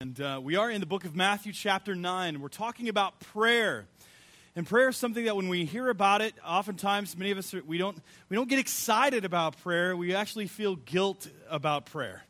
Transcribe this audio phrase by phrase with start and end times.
[0.00, 2.40] And uh, we are in the book of Matthew, chapter 9.
[2.40, 3.88] We're talking about prayer.
[4.54, 7.78] And prayer is something that when we hear about it, oftentimes many of us, we,
[7.78, 7.98] don't,
[8.28, 9.96] we don't get excited about prayer.
[9.96, 12.22] We actually feel guilt about prayer.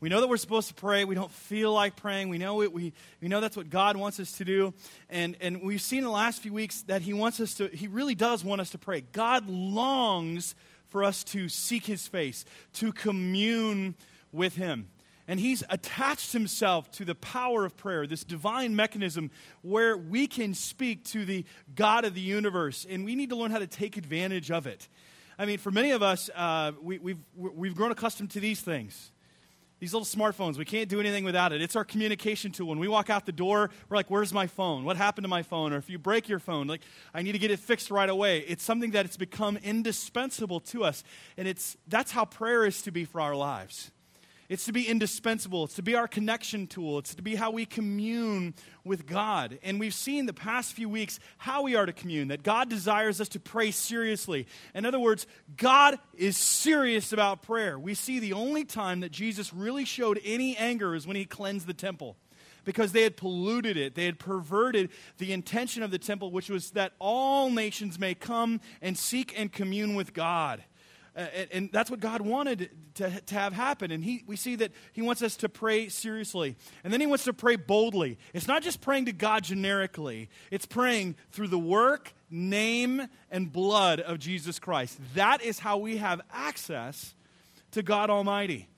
[0.00, 1.04] We know that we're supposed to pray.
[1.04, 2.30] We don't feel like praying.
[2.30, 2.72] We know it.
[2.72, 4.72] We, we know that's what God wants us to do.
[5.10, 7.86] And, and we've seen in the last few weeks that He wants us to, He
[7.86, 9.02] really does want us to pray.
[9.12, 10.54] God longs
[10.88, 13.94] for us to seek His face, to commune
[14.32, 14.88] with Him.
[15.30, 19.30] And he's attached himself to the power of prayer, this divine mechanism
[19.62, 21.44] where we can speak to the
[21.76, 24.88] God of the universe, and we need to learn how to take advantage of it.
[25.38, 29.12] I mean, for many of us, uh, we, we've, we've grown accustomed to these things.
[29.78, 31.62] These little smartphones, we can't do anything without it.
[31.62, 32.66] It's our communication tool.
[32.66, 34.84] When we walk out the door, we're like, where's my phone?
[34.84, 35.72] What happened to my phone?
[35.72, 36.80] Or if you break your phone, like,
[37.14, 38.40] I need to get it fixed right away.
[38.40, 41.04] It's something that it's become indispensable to us.
[41.36, 43.92] And it's, that's how prayer is to be for our lives.
[44.50, 45.62] It's to be indispensable.
[45.62, 46.98] It's to be our connection tool.
[46.98, 49.60] It's to be how we commune with God.
[49.62, 53.20] And we've seen the past few weeks how we are to commune, that God desires
[53.20, 54.48] us to pray seriously.
[54.74, 57.78] In other words, God is serious about prayer.
[57.78, 61.68] We see the only time that Jesus really showed any anger is when he cleansed
[61.68, 62.16] the temple
[62.64, 63.94] because they had polluted it.
[63.94, 68.60] They had perverted the intention of the temple, which was that all nations may come
[68.82, 70.64] and seek and commune with God.
[71.16, 73.90] Uh, and, and, that's what God wanted to, to have happen.
[73.90, 76.56] And he, we see that He wants us to pray seriously.
[76.84, 78.16] And then He wants to pray boldly.
[78.32, 83.98] It's not just praying to God generically, it's praying through the work, name, and blood
[84.00, 84.98] of Jesus Christ.
[85.14, 87.14] That is how we have access
[87.72, 88.68] to God Almighty.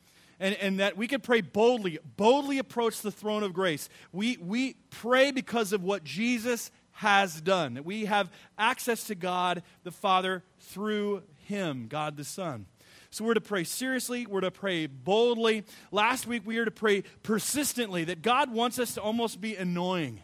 [0.40, 3.88] And, and that we can pray boldly, boldly approach the throne of grace.
[4.10, 9.90] We, we pray because of what Jesus has done, we have access to God the
[9.90, 12.66] Father through him, God the Son.
[13.10, 15.64] So we're to pray seriously, we're to pray boldly.
[15.90, 20.20] Last week we were to pray persistently, that God wants us to almost be annoying.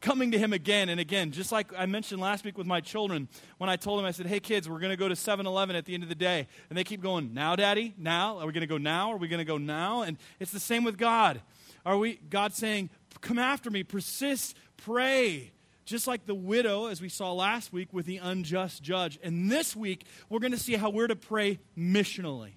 [0.00, 3.28] Coming to him again and again, just like I mentioned last week with my children,
[3.58, 5.76] when I told them, I said, Hey kids, we're going to go to 7 Eleven
[5.76, 6.48] at the end of the day.
[6.68, 7.94] And they keep going, Now, Daddy?
[7.96, 8.38] Now?
[8.38, 9.12] Are we going to go now?
[9.12, 10.02] Are we going to go now?
[10.02, 11.40] And it's the same with God.
[11.86, 12.90] Are we, God saying,
[13.20, 15.52] Come after me, persist, pray
[15.86, 19.18] just like the widow, as we saw last week, with the unjust judge.
[19.22, 22.52] And this week, we're going to see how we're to pray missionally.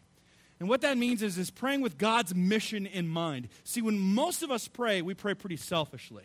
[0.60, 3.48] And what that means is, is praying with God's mission in mind.
[3.64, 6.24] See, when most of us pray, we pray pretty selfishly.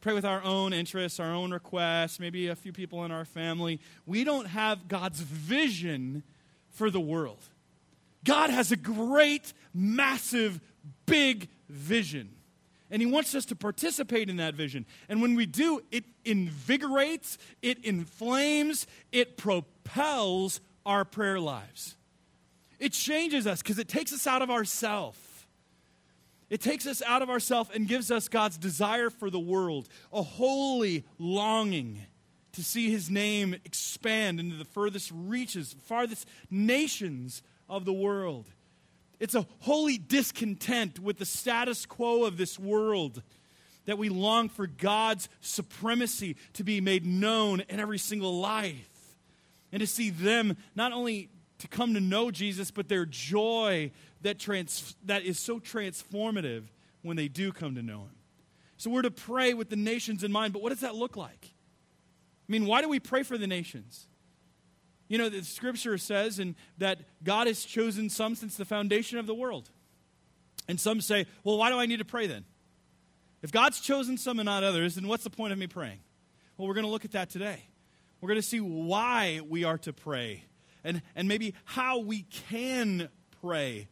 [0.00, 3.80] Pray with our own interests, our own requests, maybe a few people in our family.
[4.06, 6.22] We don't have God's vision
[6.70, 7.44] for the world.
[8.24, 10.60] God has a great, massive,
[11.06, 12.30] big vision.
[12.92, 14.86] And He wants us to participate in that vision.
[15.08, 21.96] And when we do, it invigorates, it inflames, it propels our prayer lives.
[22.78, 25.48] It changes us because it takes us out of ourself.
[26.50, 30.22] It takes us out of ourself and gives us God's desire for the world, a
[30.22, 32.04] holy longing
[32.52, 38.50] to see his name expand into the furthest reaches, farthest nations of the world.
[39.22, 43.22] It's a holy discontent with the status quo of this world
[43.84, 49.14] that we long for God's supremacy to be made known in every single life.
[49.70, 51.28] And to see them not only
[51.60, 56.64] to come to know Jesus, but their joy that, trans- that is so transformative
[57.02, 58.16] when they do come to know Him.
[58.76, 61.52] So we're to pray with the nations in mind, but what does that look like?
[62.48, 64.08] I mean, why do we pray for the nations?
[65.12, 69.26] You know, the scripture says and that God has chosen some since the foundation of
[69.26, 69.68] the world.
[70.68, 72.46] And some say, well, why do I need to pray then?
[73.42, 75.98] If God's chosen some and not others, then what's the point of me praying?
[76.56, 77.62] Well, we're going to look at that today.
[78.22, 80.44] We're going to see why we are to pray
[80.82, 83.10] and, and maybe how we can
[83.42, 83.88] pray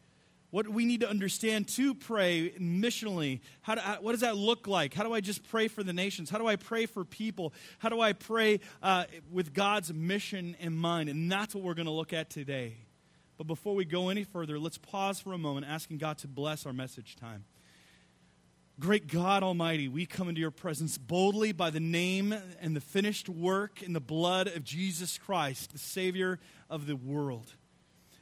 [0.51, 3.41] what we need to understand to pray missionally.
[3.63, 4.95] How, do, what does that look like?
[4.95, 6.31] How do I just pray for the nations?
[6.31, 7.53] How do I pray for people?
[7.79, 11.09] How do I pray uh, with God's mission in mind?
[11.09, 12.79] And that's what we're going to look at today.
[13.39, 16.67] But before we go any further, let's pause for a moment, asking God to bless
[16.67, 17.45] our message time.
[18.79, 23.29] Great God Almighty, we come into your presence boldly by the name and the finished
[23.29, 26.39] work in the blood of Jesus Christ, the Savior
[26.71, 27.55] of the world.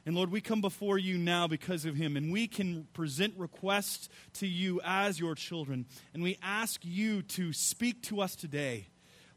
[0.05, 4.09] And Lord, we come before you now because of him, and we can present requests
[4.33, 5.85] to you as your children.
[6.13, 8.87] And we ask you to speak to us today.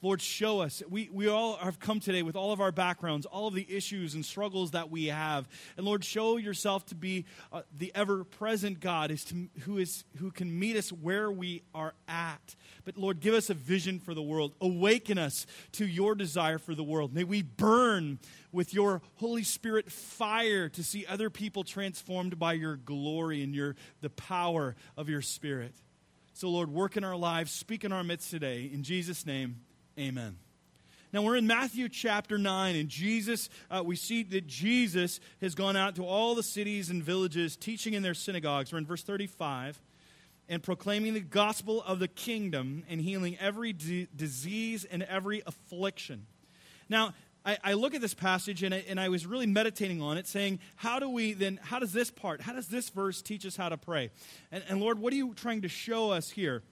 [0.03, 0.83] Lord, show us.
[0.91, 4.15] We, we all have come today with all of our backgrounds, all of the issues
[4.15, 5.49] and struggles that we have.
[5.77, 10.03] And Lord, show yourself to be uh, the ever present God is to, who, is,
[10.19, 12.57] who can meet us where we are at.
[12.85, 14.55] But Lord, give us a vision for the world.
[14.61, 17.15] Awaken us to your desire for the world.
[17.15, 18.19] May we burn
[18.51, 23.77] with your Holy Spirit fire to see other people transformed by your glory and your,
[24.01, 25.75] the power of your Spirit.
[26.35, 28.69] So, Lord, work in our lives, speak in our midst today.
[28.73, 29.61] In Jesus' name,
[29.99, 30.37] amen.
[31.13, 35.77] Now, we're in Matthew chapter 9, and Jesus, uh, we see that Jesus has gone
[35.77, 38.73] out to all the cities and villages, teaching in their synagogues.
[38.73, 39.79] We're in verse 35,
[40.49, 46.27] and proclaiming the gospel of the kingdom and healing every d- disease and every affliction.
[46.89, 47.13] Now,
[47.45, 50.27] I, I, look at this passage and I, and I was really meditating on it,
[50.27, 53.57] saying, how do we then, how does this part, how does this verse teach us
[53.57, 54.11] how to pray?
[54.51, 56.63] And, and Lord, what are you trying to show us here?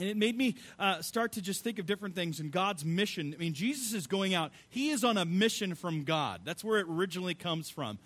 [0.00, 3.34] And it made me uh, start to just think of different things and God's mission.
[3.36, 6.40] I mean, Jesus is going out, He is on a mission from God.
[6.42, 7.98] That's where it originally comes from.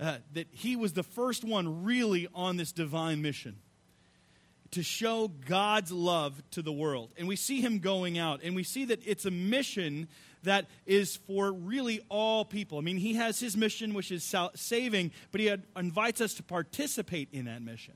[0.00, 3.56] Uh, that He was the first one really on this divine mission
[4.70, 7.10] to show God's love to the world.
[7.18, 10.08] And we see Him going out, and we see that it's a mission
[10.44, 12.78] that is for really all people.
[12.78, 17.28] I mean, He has His mission, which is saving, but He invites us to participate
[17.30, 17.94] in that mission.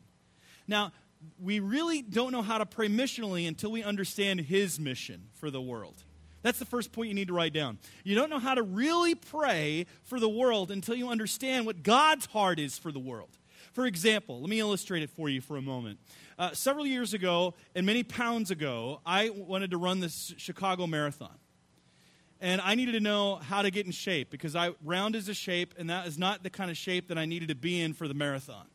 [0.68, 0.92] Now,
[1.38, 5.60] we really don't know how to pray missionally until we understand his mission for the
[5.60, 6.02] world.
[6.42, 7.78] That's the first point you need to write down.
[8.04, 12.26] You don't know how to really pray for the world until you understand what God's
[12.26, 13.36] heart is for the world.
[13.72, 15.98] For example, let me illustrate it for you for a moment.
[16.38, 21.36] Uh, several years ago, and many pounds ago, I wanted to run this Chicago Marathon.
[22.40, 25.34] And I needed to know how to get in shape because I round is a
[25.34, 27.92] shape, and that is not the kind of shape that I needed to be in
[27.92, 28.66] for the marathon.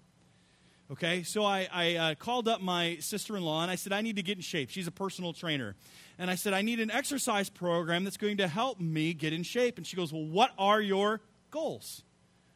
[0.91, 4.01] Okay, so I, I uh, called up my sister in law and I said, I
[4.01, 4.69] need to get in shape.
[4.69, 5.73] She's a personal trainer.
[6.19, 9.43] And I said, I need an exercise program that's going to help me get in
[9.43, 9.77] shape.
[9.77, 12.03] And she goes, Well, what are your goals?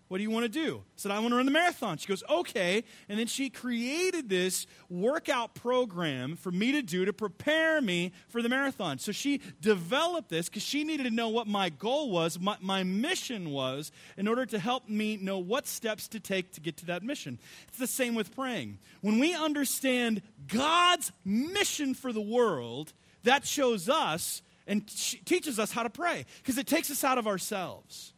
[0.07, 0.83] What do you want to do?
[0.85, 1.97] I said, I want to run the marathon.
[1.97, 2.83] She goes, okay.
[3.09, 8.43] And then she created this workout program for me to do to prepare me for
[8.43, 8.99] the marathon.
[8.99, 12.83] So she developed this because she needed to know what my goal was, my, my
[12.83, 16.85] mission was, in order to help me know what steps to take to get to
[16.85, 17.39] that mission.
[17.67, 18.77] It's the same with praying.
[19.01, 22.93] When we understand God's mission for the world,
[23.23, 24.87] that shows us and
[25.25, 28.13] teaches us how to pray because it takes us out of ourselves.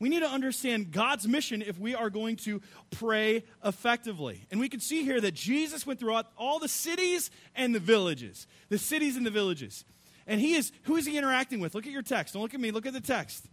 [0.00, 4.46] We need to understand God's mission if we are going to pray effectively.
[4.50, 8.46] And we can see here that Jesus went throughout all the cities and the villages.
[8.68, 9.84] The cities and the villages.
[10.26, 11.74] And he is, who is he interacting with?
[11.74, 12.34] Look at your text.
[12.34, 13.46] Don't look at me, look at the text.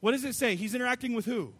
[0.00, 0.56] What does it say?
[0.56, 1.52] He's interacting with who?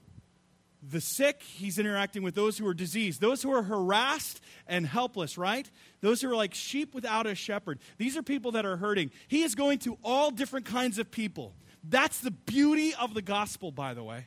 [0.83, 5.37] The sick, he's interacting with those who are diseased, those who are harassed and helpless,
[5.37, 5.69] right?
[6.01, 7.81] Those who are like sheep without a shepherd.
[7.99, 9.11] These are people that are hurting.
[9.27, 11.53] He is going to all different kinds of people.
[11.89, 14.27] That's the beauty of the gospel, by the way.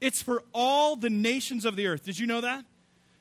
[0.00, 2.04] It's for all the nations of the earth.
[2.04, 2.64] Did you know that?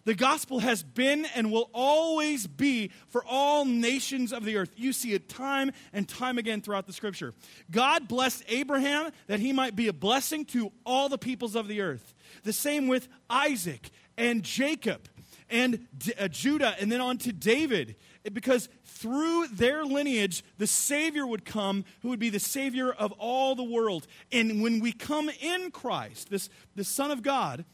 [0.08, 4.72] The gospel has been and will always be for all nations of the earth.
[4.78, 7.34] You see it time and time again throughout the scripture.
[7.72, 11.82] God blessed Abraham that he might be a blessing to all the peoples of the
[11.82, 12.14] earth.
[12.44, 15.10] The same with Isaac and Jacob
[15.50, 17.98] and D- uh, Judah and then on to David
[18.34, 23.56] because through their lineage, the Savior would come who would be the Savior of all
[23.56, 24.08] the world.
[24.32, 27.66] And when we come in Christ, this, the Son of God,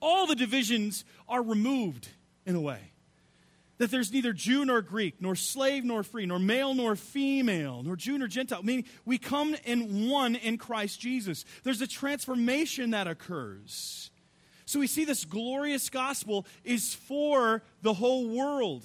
[0.00, 2.08] all the divisions are removed
[2.46, 2.92] in a way.
[3.78, 7.96] That there's neither Jew nor Greek, nor slave nor free, nor male nor female, nor
[7.96, 8.62] Jew nor Gentile.
[8.62, 11.44] Meaning we come in one in Christ Jesus.
[11.64, 14.10] There's a transformation that occurs.
[14.66, 18.84] So we see this glorious gospel is for the whole world.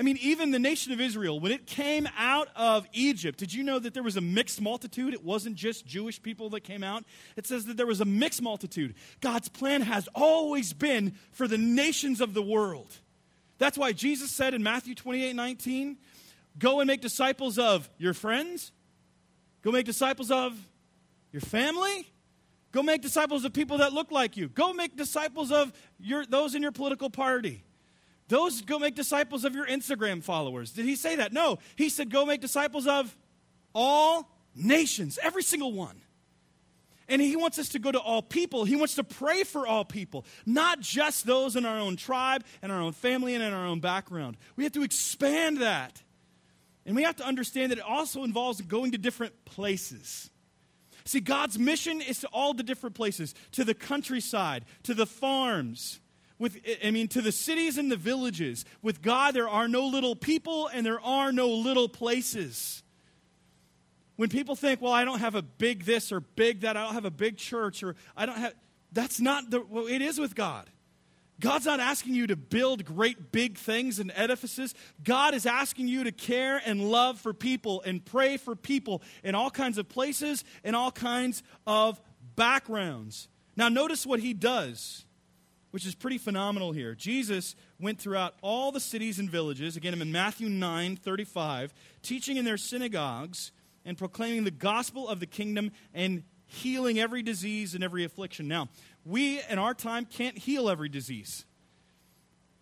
[0.00, 3.62] I mean, even the nation of Israel, when it came out of Egypt, did you
[3.62, 5.12] know that there was a mixed multitude?
[5.12, 7.04] It wasn't just Jewish people that came out.
[7.36, 8.94] It says that there was a mixed multitude.
[9.20, 12.96] God's plan has always been for the nations of the world.
[13.58, 15.98] That's why Jesus said in Matthew 28 19,
[16.58, 18.72] go and make disciples of your friends,
[19.60, 20.58] go make disciples of
[21.30, 22.10] your family,
[22.72, 26.54] go make disciples of people that look like you, go make disciples of your, those
[26.54, 27.64] in your political party.
[28.30, 30.70] Those go make disciples of your Instagram followers.
[30.70, 31.32] Did he say that?
[31.32, 31.58] No.
[31.74, 33.14] He said, go make disciples of
[33.74, 36.00] all nations, every single one.
[37.08, 38.64] And he wants us to go to all people.
[38.64, 42.70] He wants to pray for all people, not just those in our own tribe and
[42.70, 44.36] our own family and in our own background.
[44.54, 46.00] We have to expand that.
[46.86, 50.30] And we have to understand that it also involves going to different places.
[51.04, 55.98] See, God's mission is to all the different places to the countryside, to the farms,
[56.40, 58.64] with, I mean, to the cities and the villages.
[58.82, 62.82] With God, there are no little people and there are no little places.
[64.16, 66.94] When people think, well, I don't have a big this or big that, I don't
[66.94, 68.54] have a big church or I don't have,
[68.90, 70.68] that's not the, well, it is with God.
[71.40, 74.74] God's not asking you to build great big things and edifices.
[75.04, 79.34] God is asking you to care and love for people and pray for people in
[79.34, 82.00] all kinds of places and all kinds of
[82.34, 83.28] backgrounds.
[83.56, 85.04] Now, notice what he does
[85.70, 86.94] which is pretty phenomenal here.
[86.94, 91.72] Jesus went throughout all the cities and villages, again, I'm in Matthew 9 35,
[92.02, 93.52] teaching in their synagogues
[93.84, 98.48] and proclaiming the gospel of the kingdom and healing every disease and every affliction.
[98.48, 98.68] Now,
[99.04, 101.44] we in our time can't heal every disease.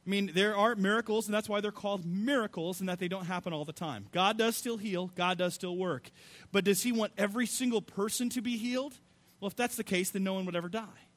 [0.06, 3.26] I mean, there are miracles, and that's why they're called miracles, and that they don't
[3.26, 4.06] happen all the time.
[4.10, 6.10] God does still heal, God does still work.
[6.50, 8.94] But does He want every single person to be healed?
[9.40, 11.07] Well, if that's the case, then no one would ever die.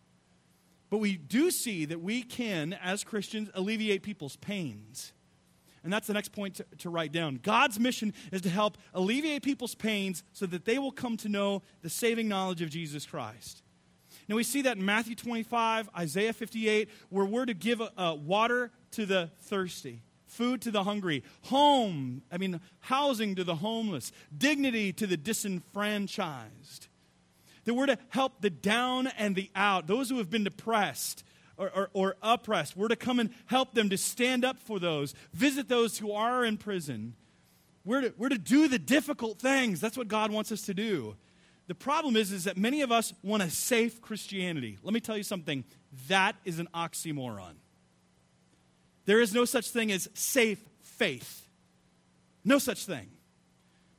[0.92, 5.14] But we do see that we can, as Christians, alleviate people's pains.
[5.86, 7.40] And that's the next point to, to, write down.
[7.42, 11.64] God's mission is to help alleviate people's pains so that they will come to know
[11.82, 13.64] the saving knowledge of Jesus Christ.
[14.28, 18.70] Now, we see that in Matthew 25, Isaiah 58, where we're to give uh, water
[18.92, 24.92] to the thirsty, food to the hungry, home, I mean, housing to the homeless, dignity
[24.94, 26.88] to the disenfranchised.
[27.66, 31.24] That we're to help the down and the out, those who have been depressed
[31.58, 32.76] or, or, or oppressed.
[32.76, 36.44] We're to come and help them to stand up for those, visit those who are
[36.44, 37.14] in prison.
[37.86, 39.80] We're to, we're to do the difficult things.
[39.80, 41.16] That's what God wants us to do.
[41.68, 44.78] The problem is, is that many of us want a safe Christianity.
[44.84, 45.64] Let me tell you something.
[46.08, 47.54] That is an oxymoron.
[49.06, 51.48] There is no such thing as safe faith.
[52.44, 53.10] No such thing.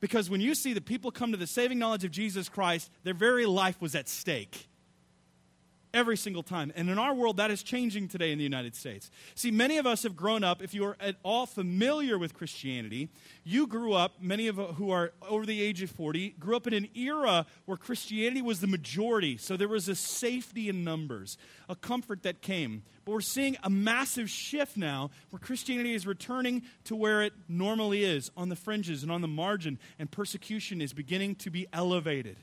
[0.03, 3.13] Because when you see the people come to the saving knowledge of Jesus Christ, their
[3.13, 4.67] very life was at stake
[5.93, 6.73] every single time.
[6.75, 9.11] And in our world, that is changing today in the United States.
[9.35, 13.09] See, many of us have grown up, if you are at all familiar with Christianity,
[13.43, 16.73] you grew up, many of who are over the age of 40, grew up in
[16.73, 19.37] an era where Christianity was the majority.
[19.37, 21.37] So there was a safety in numbers,
[21.69, 22.83] a comfort that came.
[23.05, 28.03] But we're seeing a massive shift now where Christianity is returning to where it normally
[28.03, 32.37] is, on the fringes and on the margin, and persecution is beginning to be elevated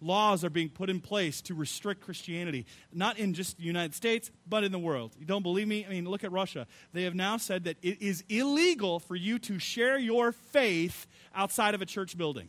[0.00, 4.30] laws are being put in place to restrict Christianity, not in just the United States,
[4.46, 5.14] but in the world.
[5.18, 5.84] You don't believe me?
[5.84, 6.66] I mean, look at Russia.
[6.92, 11.74] They have now said that it is illegal for you to share your faith outside
[11.74, 12.48] of a church building.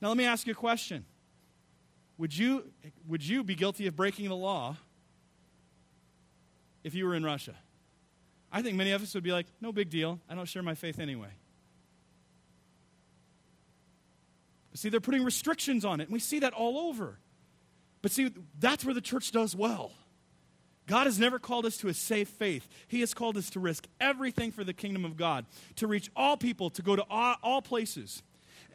[0.00, 1.04] Now, let me ask you a question.
[2.18, 2.64] Would you,
[3.08, 4.76] would you be guilty of breaking the law
[6.84, 7.54] if you were in Russia?
[8.52, 10.20] I think many of us would be like, no big deal.
[10.28, 11.30] I don't share my faith anyway.
[14.74, 17.18] See, they're putting restrictions on it, and we see that all over.
[18.02, 19.92] But see, that's where the church does well.
[20.86, 22.68] God has never called us to a safe faith.
[22.88, 26.36] He has called us to risk everything for the kingdom of God, to reach all
[26.36, 28.22] people, to go to all, all places.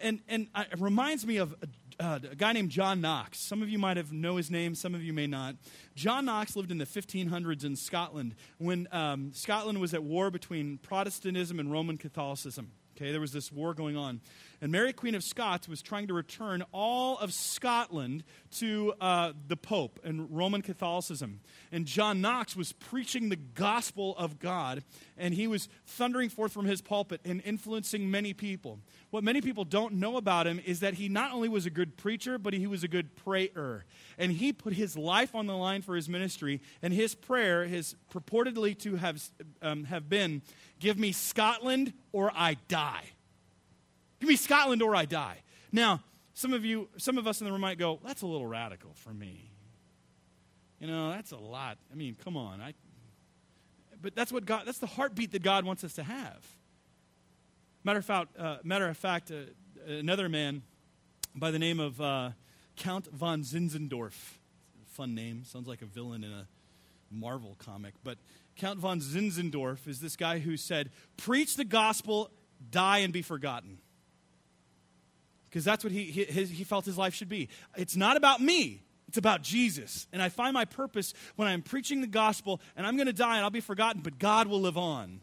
[0.02, 1.54] And, and it reminds me of
[2.00, 3.38] a, uh, a, guy named John Knox.
[3.40, 5.56] Some of you might have know his name, some of you may not.
[5.96, 10.78] John Knox lived in the 1500s in Scotland when um, Scotland was at war between
[10.78, 12.72] Protestantism and Roman Catholicism.
[13.00, 14.20] Okay, there was this war going on.
[14.62, 18.26] And Mary, Queen of Scots, was trying to return all of Scotland
[18.58, 21.40] to uh, the Pope and Roman Catholicism.
[21.72, 24.84] And John Knox was preaching the gospel of God,
[25.18, 28.80] and he was thundering forth from his pulpit and influencing many people.
[29.12, 31.96] What many people don't know about him is that he not only was a good
[31.96, 33.86] preacher, but he was a good prayer.
[34.18, 37.96] And he put his life on the line for his ministry, and his prayer, his
[38.14, 39.24] purportedly to have,
[39.62, 40.42] um, have been,
[40.80, 43.04] Give me Scotland or I die.
[44.20, 45.38] Give me Scotland or I die.
[45.72, 46.02] Now,
[46.34, 48.92] some of you, some of us in the room might go, that's a little radical
[48.96, 49.52] for me.
[50.80, 51.78] You know, that's a lot.
[51.92, 52.62] I mean, come on.
[52.62, 52.74] I,
[54.02, 56.46] but that's what God, that's the heartbeat that God wants us to have.
[57.84, 60.62] Matter of fact, uh, matter of fact, uh, another man
[61.36, 62.32] by the name of uh,
[62.76, 64.38] Count von Zinzendorf,
[64.88, 66.48] fun name, sounds like a villain in a
[67.12, 68.18] Marvel comic, but
[68.60, 72.30] Count von Zinzendorf is this guy who said, Preach the gospel,
[72.70, 73.80] die, and be forgotten.
[75.50, 77.50] Because that's what he, he, his, he felt his life should be.
[77.76, 80.08] It's not about me, it's about Jesus.
[80.12, 83.38] And I find my purpose when I'm preaching the gospel, and I'm going to die
[83.38, 85.22] and I'll be forgotten, but God will live on.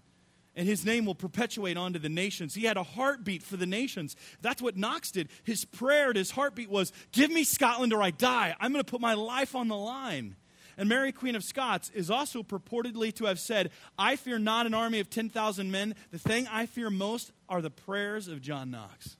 [0.58, 2.54] And his name will perpetuate onto the nations.
[2.54, 4.16] He had a heartbeat for the nations.
[4.40, 5.28] That's what Knox did.
[5.44, 8.56] His prayer and his heartbeat was, Give me Scotland or I die.
[8.58, 10.36] I'm going to put my life on the line.
[10.78, 14.74] And Mary, Queen of Scots, is also purportedly to have said, I fear not an
[14.74, 15.94] army of 10,000 men.
[16.10, 19.16] The thing I fear most are the prayers of John Knox.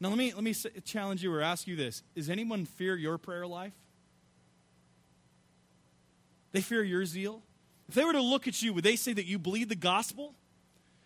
[0.00, 0.52] Now, let me, let me
[0.84, 3.72] challenge you or ask you this Does anyone fear your prayer life?
[6.52, 7.42] They fear your zeal?
[7.88, 10.34] If they were to look at you, would they say that you bleed the gospel?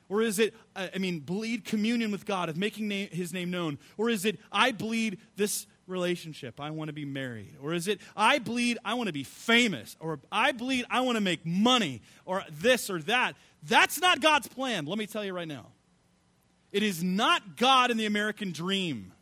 [0.08, 3.50] Or is it, uh, I mean, bleed communion with God, of making name, his name
[3.50, 3.78] known?
[3.98, 6.60] Or is it, I bleed this relationship.
[6.60, 7.56] I want to be married.
[7.60, 9.96] Or is it, I bleed, I want to be famous.
[10.00, 12.02] Or I bleed, I want to make money.
[12.24, 13.34] Or this or that.
[13.62, 14.86] That's not God's plan.
[14.86, 15.66] Let me tell you right now.
[16.70, 19.12] It is not God and the American dream.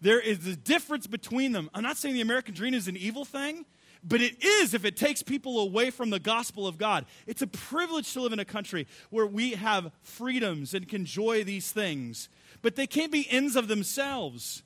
[0.00, 1.70] There is a difference between them.
[1.74, 3.66] I'm not saying the American dream is an evil thing,
[4.02, 7.04] but it is if it takes people away from the gospel of God.
[7.26, 11.44] It's a privilege to live in a country where we have freedoms and can enjoy
[11.44, 12.28] these things,
[12.62, 14.62] but they can't be ends of themselves.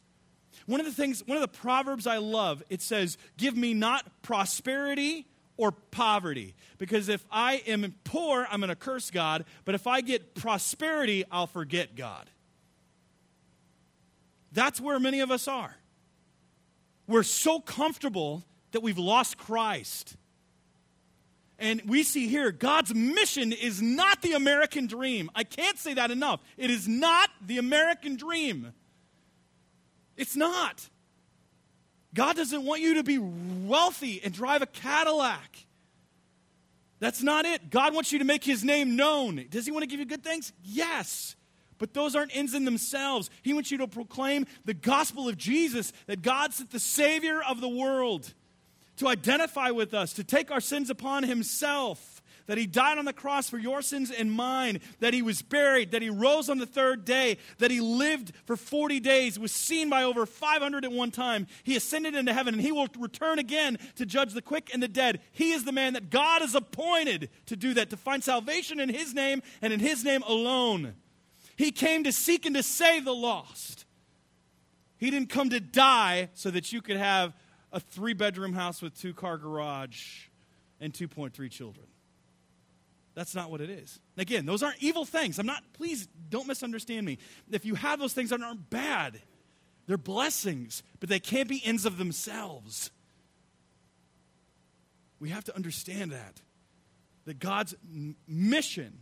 [0.67, 4.05] One of the things, one of the proverbs I love, it says, Give me not
[4.23, 6.55] prosperity or poverty.
[6.79, 11.25] Because if I am poor, I'm going to curse God, but if I get prosperity,
[11.31, 12.31] I'll forget God.
[14.53, 15.77] That's where many of us are.
[17.07, 20.17] We're so comfortable that we've lost Christ.
[21.59, 25.31] And we see here God's mission is not the American dream.
[25.35, 26.41] I can't say that enough.
[26.57, 28.73] It is not the American dream.
[30.17, 30.89] It's not.
[32.15, 35.67] God doesn't want you to be wealthy and drive a Cadillac.
[37.01, 37.71] That's not it.
[37.71, 39.45] God wants you to make his name known.
[39.51, 40.53] Does he want to give you good things?
[40.63, 41.35] Yes.
[41.79, 43.31] But those aren't ends in themselves.
[43.43, 47.61] He wants you to proclaim the gospel of Jesus that God sent the Savior of
[47.61, 48.33] the world
[48.99, 52.14] to identify with us, to take our sins upon himself
[52.47, 55.93] that he died on the cross for your sins and mine, that he was buried,
[55.93, 59.89] that he rose on the third day, that he lived for 40 days, was seen
[59.89, 61.47] by over 500 at one time.
[61.63, 64.89] He ascended into heaven, and he will return again to judge the quick and the
[64.89, 65.21] dead.
[65.33, 68.89] He is the man that God has appointed to do that, to find salvation in
[68.89, 70.95] his name and in his name alone.
[71.57, 73.85] He came to seek and to save the lost.
[74.97, 77.35] He didn't come to die so that you could have
[77.73, 80.27] a three bedroom house with two car garage
[80.81, 81.87] and 2.3 children.
[83.15, 84.01] That's not what it is.
[84.17, 85.39] Again, those aren't evil things.
[85.39, 87.19] I'm not, please don't misunderstand me.
[87.51, 89.21] If you have those things that aren't bad,
[89.87, 92.91] they're blessings, but they can't be ends of themselves.
[95.21, 96.41] We have to understand that.
[97.27, 98.99] That God's m- mission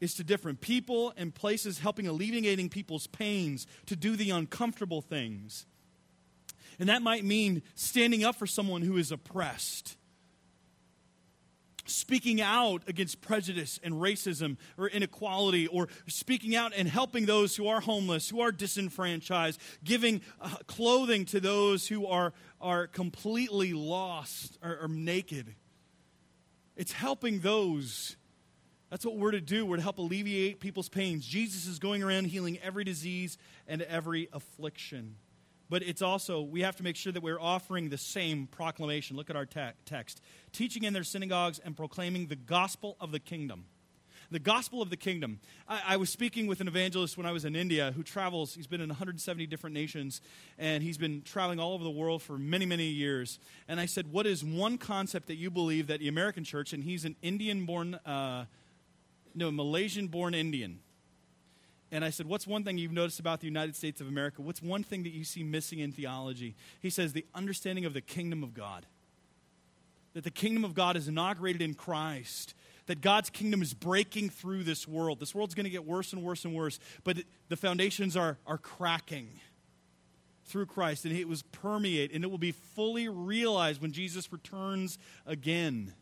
[0.00, 5.66] is to different people and places, helping alleviating people's pains, to do the uncomfortable things.
[6.78, 9.96] And that might mean standing up for someone who is oppressed
[11.86, 17.66] speaking out against prejudice and racism or inequality, or speaking out and helping those who
[17.68, 24.58] are homeless, who are disenfranchised, giving uh, clothing to those who are, are completely lost
[24.62, 25.54] or, or naked.
[26.76, 28.16] It's helping those.
[28.90, 29.64] That's what we're to do.
[29.64, 31.26] We're to help alleviate people's pains.
[31.26, 35.16] Jesus is going around healing every disease and every affliction
[35.68, 39.16] but it's also, we have to make sure that we're offering the same proclamation.
[39.16, 40.20] Look at our te- text
[40.52, 43.66] teaching in their synagogues and proclaiming the gospel of the kingdom.
[44.30, 45.40] The gospel of the kingdom.
[45.68, 48.66] I, I, was speaking with an evangelist when I was in India who travels, he's
[48.66, 50.20] been in 170 different nations,
[50.58, 53.38] and he's been traveling all over the world for many, many years.
[53.68, 56.82] And I said, What is one concept that you believe that the American church, and
[56.82, 58.46] he's an Indian born, uh,
[59.34, 60.80] no, Malaysian born Indian,
[61.92, 64.42] and I said, What's one thing you've noticed about the United States of America?
[64.42, 66.54] What's one thing that you see missing in theology?
[66.80, 68.86] He says, The understanding of the kingdom of God.
[70.14, 72.54] That the kingdom of God is inaugurated in Christ.
[72.86, 75.20] That God's kingdom is breaking through this world.
[75.20, 77.18] This world's going to get worse and worse and worse, but
[77.48, 79.28] the foundations are, are cracking
[80.46, 84.98] through Christ, and it was permeate, and it will be fully realized when Jesus returns
[85.26, 85.92] again.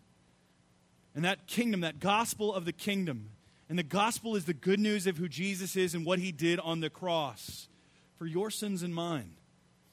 [1.14, 3.30] And that kingdom, that gospel of the kingdom,
[3.68, 6.60] and the gospel is the good news of who Jesus is and what he did
[6.60, 7.68] on the cross
[8.18, 9.36] for your sins and mine.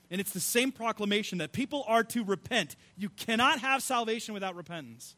[0.09, 2.75] And it's the same proclamation that people are to repent.
[2.97, 5.15] You cannot have salvation without repentance.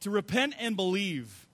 [0.00, 1.46] To repent and believe.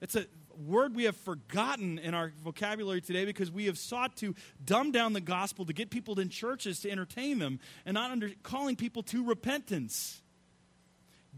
[0.00, 0.26] It's a
[0.66, 5.12] word we have forgotten in our vocabulary today because we have sought to dumb down
[5.12, 9.02] the gospel to get people in churches to entertain them and not under, calling people
[9.04, 10.21] to repentance.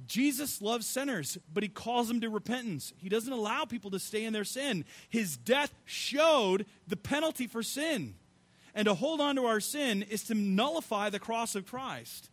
[0.06, 2.92] Jesus loves sinners, but he calls them to repentance.
[2.96, 4.84] He doesn't allow people to stay in their sin.
[5.08, 8.14] His death showed the penalty for sin.
[8.74, 12.28] And to hold on to our sin is to nullify the cross of Christ.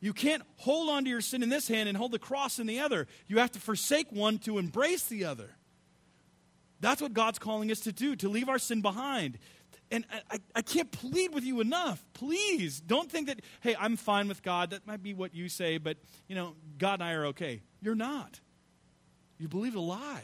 [0.00, 2.66] You can't hold on to your sin in this hand and hold the cross in
[2.66, 3.08] the other.
[3.26, 5.50] You have to forsake one to embrace the other.
[6.80, 9.38] That's what God's calling us to do, to leave our sin behind.
[9.90, 12.04] And I, I can't plead with you enough.
[12.14, 14.70] Please don't think that, hey, I'm fine with God.
[14.70, 17.60] That might be what you say, but, you know, God and I are okay.
[17.80, 18.40] You're not.
[19.38, 20.22] You believe a lie.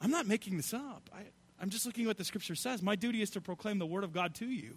[0.00, 1.08] I'm not making this up.
[1.14, 1.22] I,
[1.60, 2.82] I'm just looking at what the scripture says.
[2.82, 4.76] My duty is to proclaim the word of God to you,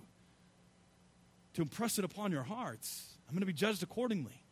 [1.53, 3.17] to impress it upon your hearts.
[3.27, 4.43] I'm going to be judged accordingly.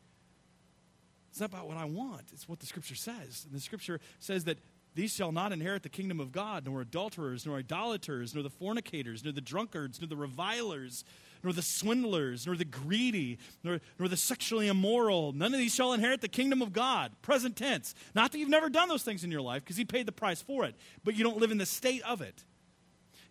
[1.32, 3.46] It's not about what I want, it's what the scripture says.
[3.46, 4.58] And the scripture says that
[4.96, 9.24] these shall not inherit the kingdom of God, nor adulterers, nor idolaters, nor the fornicators,
[9.24, 11.04] nor the drunkards, nor the revilers,
[11.44, 15.34] nor the swindlers, nor the greedy, nor, nor the sexually immoral.
[15.34, 17.12] None of these shall inherit the kingdom of God.
[17.22, 17.94] Present tense.
[18.16, 20.42] Not that you've never done those things in your life, because He paid the price
[20.42, 22.46] for it, but you don't live in the state of it.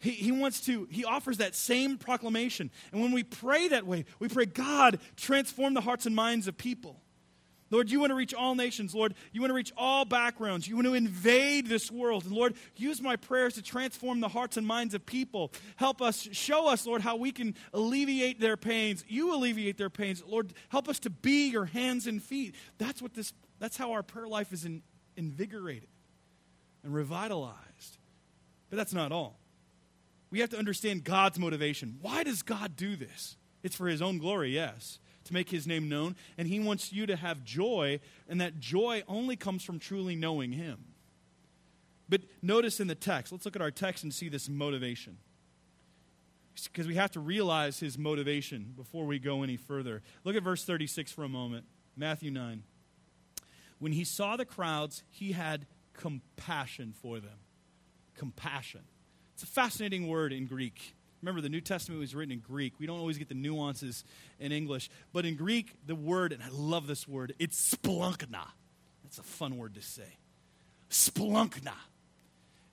[0.00, 2.70] he, he wants to, he offers that same proclamation.
[2.92, 6.58] And when we pray that way, we pray, God, transform the hearts and minds of
[6.58, 7.00] people.
[7.70, 8.94] Lord, you want to reach all nations.
[8.94, 10.68] Lord, you want to reach all backgrounds.
[10.68, 12.24] You want to invade this world.
[12.24, 15.52] And Lord, use my prayers to transform the hearts and minds of people.
[15.76, 19.04] Help us, show us, Lord, how we can alleviate their pains.
[19.08, 20.22] You alleviate their pains.
[20.26, 22.54] Lord, help us to be your hands and feet.
[22.78, 24.82] That's what this, that's how our prayer life is in,
[25.16, 25.88] invigorated
[26.82, 27.98] and revitalized.
[28.68, 29.40] But that's not all.
[30.30, 31.96] We have to understand God's motivation.
[32.02, 33.36] Why does God do this?
[33.62, 37.06] It's for his own glory, yes to make his name known, and he wants you
[37.06, 40.84] to have joy, and that joy only comes from truly knowing him.
[42.08, 45.16] But notice in the text, let's look at our text and see this motivation.
[46.64, 50.02] Because we have to realize his motivation before we go any further.
[50.22, 51.64] Look at verse 36 for a moment.
[51.96, 52.62] Matthew 9.
[53.78, 57.38] When he saw the crowds, he had compassion for them.
[58.16, 58.82] Compassion.
[59.34, 60.94] It's a fascinating word in Greek.
[61.24, 62.74] Remember, the New Testament was written in Greek.
[62.78, 64.04] We don't always get the nuances
[64.38, 64.90] in English.
[65.14, 68.46] But in Greek, the word, and I love this word, it's splunkna.
[69.02, 70.18] That's a fun word to say.
[70.90, 71.72] Splunkna.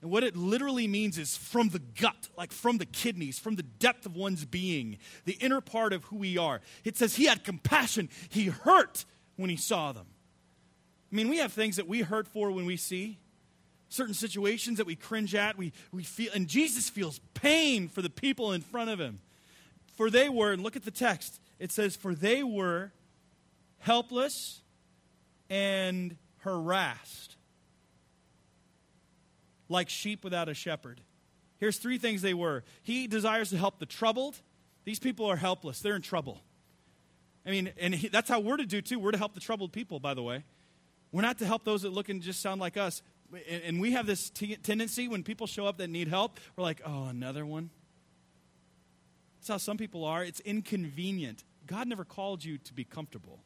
[0.02, 3.62] And what it literally means is from the gut, like from the kidneys, from the
[3.62, 6.60] depth of one's being, the inner part of who we are.
[6.84, 8.10] It says he had compassion.
[8.28, 10.08] He hurt when he saw them.
[11.10, 13.18] I mean, we have things that we hurt for when we see
[13.92, 18.10] certain situations that we cringe at, we, we feel, and Jesus feels pain for the
[18.10, 19.20] people in front of him.
[19.94, 22.92] For they were, and look at the text, it says, For they were
[23.78, 24.60] helpless
[25.50, 27.36] and harassed,
[29.68, 31.00] like sheep without a shepherd.
[31.58, 32.64] Here's three things they were.
[32.82, 34.40] He desires to help the troubled.
[34.84, 36.40] These people are helpless, they're in trouble.
[37.44, 38.98] I mean, and he, that's how we're to do too.
[38.98, 40.44] We're to help the troubled people, by the way.
[41.10, 43.02] We're not to help those that look and just sound like us
[43.48, 46.80] and we have this t- tendency when people show up that need help, we're like,
[46.84, 47.70] oh, another one.
[49.38, 50.22] That's how some people are.
[50.22, 51.44] It's inconvenient.
[51.66, 53.40] God never called you to be comfortable,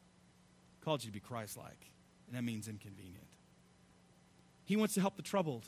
[0.78, 1.90] he called you to be Christ like.
[2.26, 3.28] And that means inconvenient.
[4.64, 5.64] He wants to help the troubled.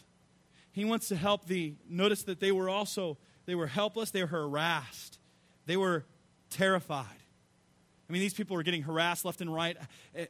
[0.72, 4.28] He wants to help the, notice that they were also, they were helpless, they were
[4.28, 5.18] harassed,
[5.66, 6.04] they were
[6.50, 7.06] terrified.
[8.08, 9.76] I mean, these people are getting harassed left and right,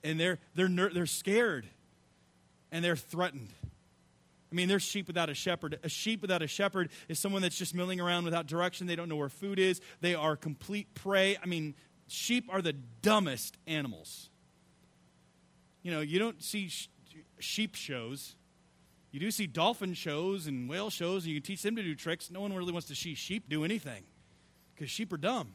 [0.02, 1.66] and they're, they're, they're scared
[2.72, 3.52] and they're threatened.
[4.50, 5.78] I mean, there's sheep without a shepherd.
[5.82, 8.86] A sheep without a shepherd is someone that's just milling around without direction.
[8.86, 9.80] They don't know where food is.
[10.00, 11.36] They are complete prey.
[11.42, 11.74] I mean,
[12.06, 14.30] sheep are the dumbest animals.
[15.82, 16.88] You know, you don't see sh-
[17.38, 18.36] sheep shows.
[19.10, 21.94] You do see dolphin shows and whale shows, and you can teach them to do
[21.94, 22.30] tricks.
[22.30, 24.04] No one really wants to see sheep do anything
[24.74, 25.52] because sheep are dumb.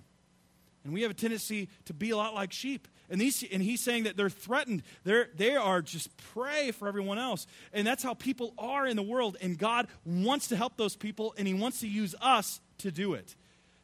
[0.84, 2.88] And we have a tendency to be a lot like sheep.
[3.13, 4.82] And, these, and he's saying that they're threatened.
[5.04, 7.45] They're, they are just prey for everyone else.
[7.71, 9.38] And that's how people are in the world.
[9.39, 13.13] And God wants to help those people, and he wants to use us to do
[13.13, 13.36] it.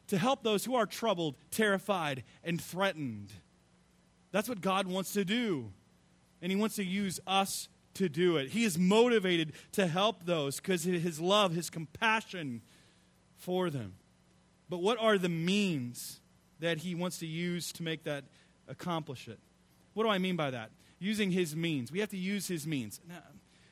[0.08, 3.30] To help those who are troubled, terrified, and threatened.
[4.32, 5.70] That's what God wants to do.
[6.42, 8.48] And he wants to use us to do it.
[8.48, 12.62] He is motivated to help those because of his love, his compassion
[13.36, 13.94] for them.
[14.68, 16.20] But what are the means
[16.58, 18.24] that he wants to use to make that
[18.70, 19.38] accomplish it.
[19.94, 20.70] What do I mean by that?
[20.98, 21.90] Using his means.
[21.90, 23.00] We have to use his means.
[23.08, 23.22] Now,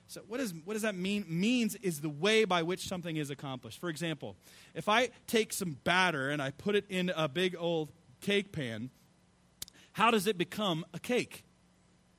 [0.07, 1.25] so what, is, what does that mean?
[1.29, 3.79] Means is the way by which something is accomplished.
[3.81, 4.37] For example,
[4.75, 8.91] if I take some batter and I put it in a big old cake pan,
[9.93, 11.45] how does it become a cake?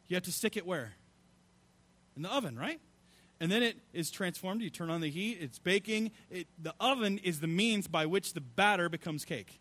[0.07, 0.93] You have to stick it where?
[2.15, 2.79] In the oven, right?
[3.39, 4.61] And then it is transformed.
[4.61, 6.11] You turn on the heat, it's baking.
[6.29, 9.59] It, the oven is the means by which the batter becomes cake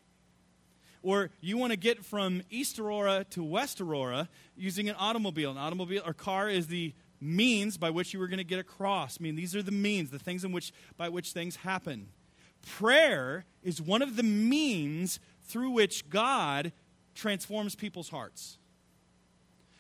[1.02, 5.50] or you want to get from East Aurora to West Aurora using an automobile.
[5.50, 9.18] An automobile or car is the means by which you were going to get across.
[9.20, 12.08] I mean, these are the means, the things in which by which things happen.
[12.62, 16.72] Prayer is one of the means through which God
[17.14, 18.58] transforms people's hearts.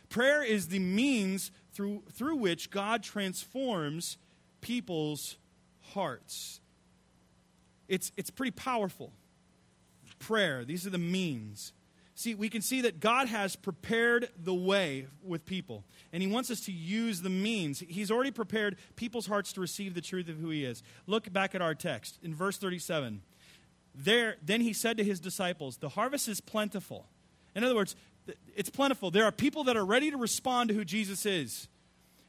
[0.08, 4.16] Prayer is the means through, through which God transforms
[4.60, 5.36] people's
[5.92, 6.60] hearts.
[7.88, 9.12] It's, it's pretty powerful
[10.18, 10.64] prayer.
[10.64, 11.72] These are the means.
[12.14, 16.50] See, we can see that God has prepared the way with people, and He wants
[16.50, 17.78] us to use the means.
[17.78, 20.82] He's already prepared people's hearts to receive the truth of who He is.
[21.06, 23.22] Look back at our text in verse 37.
[23.94, 27.06] There, then He said to His disciples, The harvest is plentiful.
[27.54, 27.94] In other words,
[28.56, 29.12] it's plentiful.
[29.12, 31.68] There are people that are ready to respond to who Jesus is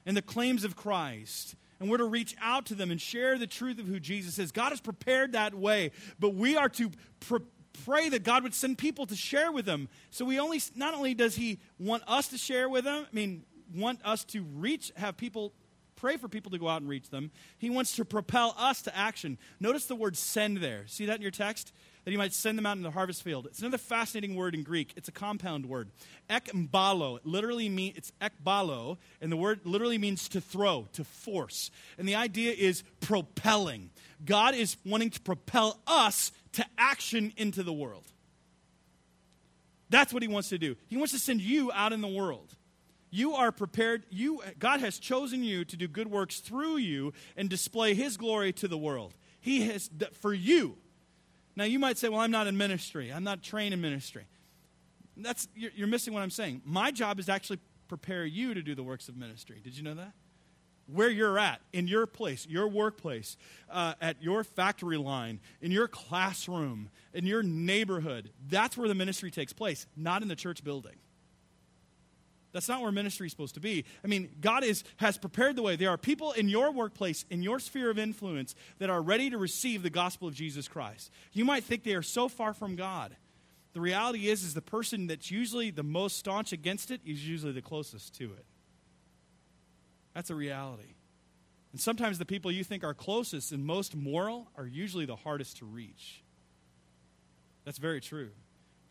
[0.05, 3.47] and the claims of Christ and we're to reach out to them and share the
[3.47, 4.51] truth of who Jesus is.
[4.51, 7.39] God has prepared that way, but we are to pre-
[7.85, 9.89] pray that God would send people to share with them.
[10.09, 13.43] So we only not only does he want us to share with them, I mean,
[13.73, 15.53] want us to reach have people
[15.99, 17.31] pray for people to go out and reach them.
[17.57, 19.37] He wants to propel us to action.
[19.59, 20.87] Notice the word send there.
[20.87, 21.73] See that in your text?
[22.05, 23.45] That he might send them out in the harvest field.
[23.47, 24.93] It's another fascinating word in Greek.
[24.95, 25.89] It's a compound word.
[26.29, 27.17] Ekbalo.
[27.17, 31.69] It literally means, it's ekbalo, and the word literally means to throw, to force.
[31.97, 33.89] And the idea is propelling.
[34.25, 38.05] God is wanting to propel us to action into the world.
[39.89, 40.75] That's what he wants to do.
[40.87, 42.55] He wants to send you out in the world.
[43.11, 44.03] You are prepared.
[44.09, 48.53] You, God has chosen you to do good works through you and display his glory
[48.53, 49.15] to the world.
[49.41, 49.89] He has,
[50.21, 50.77] for you.
[51.55, 53.11] Now, you might say, well, I'm not in ministry.
[53.11, 54.25] I'm not trained in ministry.
[55.17, 56.61] That's, you're, you're missing what I'm saying.
[56.65, 59.59] My job is to actually prepare you to do the works of ministry.
[59.63, 60.13] Did you know that?
[60.91, 63.37] Where you're at, in your place, your workplace,
[63.69, 68.31] uh, at your factory line, in your classroom, in your neighborhood.
[68.47, 70.95] That's where the ministry takes place, not in the church building.
[72.51, 73.85] That's not where ministry is supposed to be.
[74.03, 75.75] I mean, God is, has prepared the way.
[75.75, 79.37] There are people in your workplace, in your sphere of influence, that are ready to
[79.37, 81.11] receive the gospel of Jesus Christ.
[81.31, 83.15] You might think they are so far from God.
[83.73, 87.51] The reality is, is the person that's usually the most staunch against it is usually
[87.51, 88.45] the closest to it.
[90.19, 90.95] That's a reality.
[91.71, 95.55] And sometimes the people you think are closest and most moral are usually the hardest
[95.59, 96.21] to reach.
[97.63, 98.31] That's very true.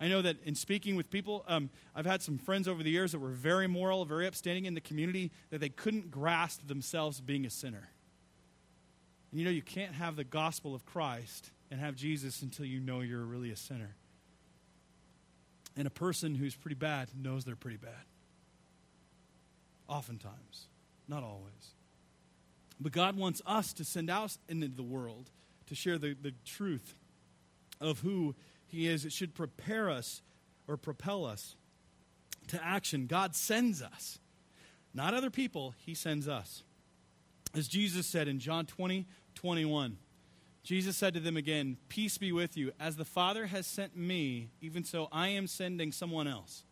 [0.01, 3.13] I know that in speaking with people, um, I've had some friends over the years
[3.13, 7.45] that were very moral, very upstanding in the community, that they couldn't grasp themselves being
[7.45, 7.91] a sinner.
[9.31, 12.81] And you know, you can't have the gospel of Christ and have Jesus until you
[12.81, 13.97] know you're really a sinner.
[15.77, 18.07] And a person who's pretty bad knows they're pretty bad.
[19.91, 20.69] Oftentimes.
[21.09, 21.75] Not always.
[22.81, 25.31] But God wants us to send out into the world
[25.67, 26.95] to share the, the truth
[27.81, 28.35] of who
[28.67, 29.05] He is.
[29.05, 30.23] It should prepare us
[30.69, 31.57] or propel us
[32.49, 33.07] to action.
[33.07, 34.19] God sends us,
[34.95, 36.63] not other people, He sends us.
[37.55, 39.97] As Jesus said in John 20, 21,
[40.63, 42.73] Jesus said to them again, Peace be with you.
[42.79, 46.65] As the Father has sent me, even so I am sending someone else.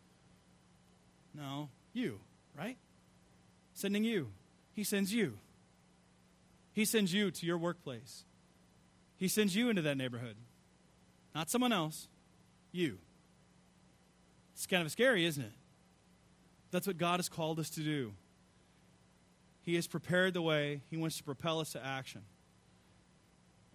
[1.33, 2.19] No, you,
[2.55, 2.77] right?
[3.77, 4.29] Sending you.
[4.73, 5.37] He sends you.
[6.73, 8.23] He sends you to your workplace.
[9.17, 10.35] He sends you into that neighborhood.
[11.35, 12.07] Not someone else,
[12.71, 12.97] you.
[14.53, 15.53] It's kind of scary, isn't it?
[16.71, 18.13] That's what God has called us to do.
[19.61, 22.21] He has prepared the way, He wants to propel us to action,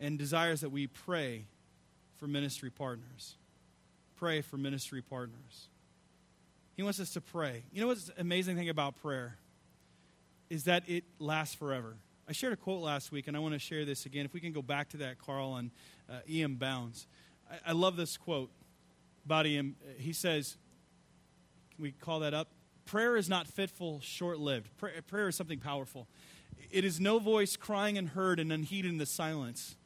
[0.00, 1.46] and desires that we pray
[2.18, 3.36] for ministry partners.
[4.16, 5.68] Pray for ministry partners.
[6.76, 7.64] He wants us to pray.
[7.72, 9.36] You know what's amazing thing about prayer?
[10.52, 11.96] Is that it lasts forever.
[12.28, 14.26] I shared a quote last week, and I want to share this again.
[14.26, 15.70] If we can go back to that, Carl, on
[16.10, 16.56] uh, E.M.
[16.56, 17.06] Bounds.
[17.50, 18.50] I, I, love this quote
[19.24, 19.76] about E.M.
[19.96, 20.58] He says,
[21.74, 22.48] Can we call that up?
[22.84, 24.76] Prayer is not fitful, short lived.
[24.76, 26.06] Prayer, prayer is something powerful.
[26.70, 29.76] It is no voice crying unheard and unheeded in the silence.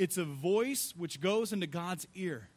[0.00, 2.48] It's a voice which goes into God's ear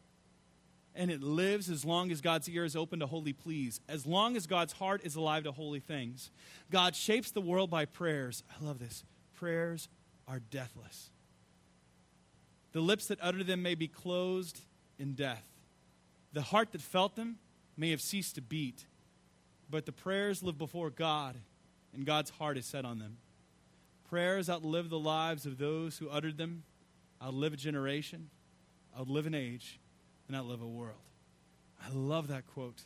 [0.95, 4.35] and it lives as long as God's ear is open to holy pleas, as long
[4.35, 6.31] as God's heart is alive to holy things.
[6.69, 8.43] God shapes the world by prayers.
[8.49, 9.03] I love this.
[9.33, 9.87] Prayers
[10.27, 11.09] are deathless.
[12.73, 14.61] The lips that utter them may be closed
[14.99, 15.45] in death.
[16.33, 17.37] The heart that felt them
[17.77, 18.85] may have ceased to beat,
[19.69, 21.37] but the prayers live before God,
[21.93, 23.17] and God's heart is set on them.
[24.09, 26.63] Prayers outlive the lives of those who uttered them,
[27.23, 28.29] outlive a generation,
[28.97, 29.80] outlive an age
[30.27, 30.97] and outlive a world.
[31.83, 32.83] I love that quote.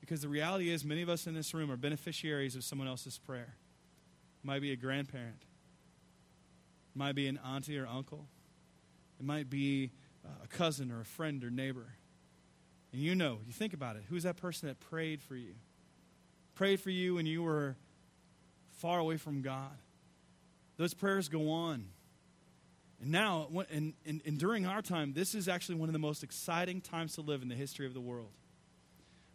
[0.00, 3.18] Because the reality is, many of us in this room are beneficiaries of someone else's
[3.18, 3.54] prayer.
[4.42, 5.44] It might be a grandparent,
[6.94, 8.26] it might be an auntie or uncle,
[9.18, 9.92] it might be
[10.24, 11.94] uh, a cousin or a friend or neighbor.
[12.92, 15.54] And you know, you think about it, who's that person that prayed for you?
[16.54, 17.76] Prayed for you when you were
[18.72, 19.78] far away from God.
[20.76, 21.84] Those prayers go on
[23.00, 26.22] and now, and, and, and, during our time, this is actually one of the most
[26.22, 28.32] exciting times to live in the history of the world.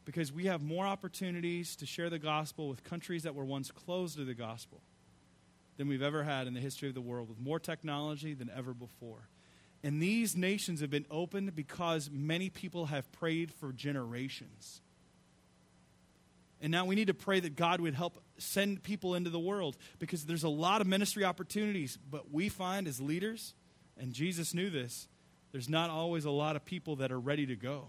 [0.06, 4.18] Because we have more opportunities to share the gospel with countries that were once closed
[4.18, 4.82] to the gospel
[5.78, 8.74] than we've ever had in the history of the world, with more technology than ever
[8.74, 9.30] before.
[9.84, 14.82] And these nations have been opened because many people have prayed for generations.
[16.62, 19.78] And now we need to pray that God would help send people into the world
[20.00, 23.54] because there's a lot of ministry opportunities, but we find as leaders,
[23.98, 25.08] and Jesus knew this,
[25.52, 27.88] there's not always a lot of people that are ready to go,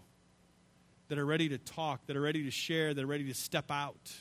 [1.09, 3.71] that are ready to talk, that are ready to share, that are ready to step
[3.71, 4.13] out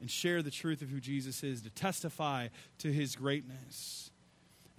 [0.00, 4.10] and share the truth of who Jesus is, to testify to his greatness.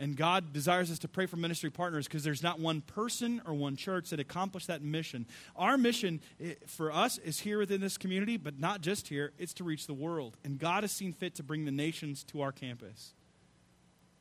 [0.02, 3.54] And God desires us to pray for ministry partners because there's not one person or
[3.54, 5.26] one church that accomplished that mission.
[5.58, 9.54] Our mission eh, for us is here within this community, but not just here, it's
[9.56, 10.38] to reach the world.
[10.46, 13.14] And God has seen fit to bring the nations to our campus.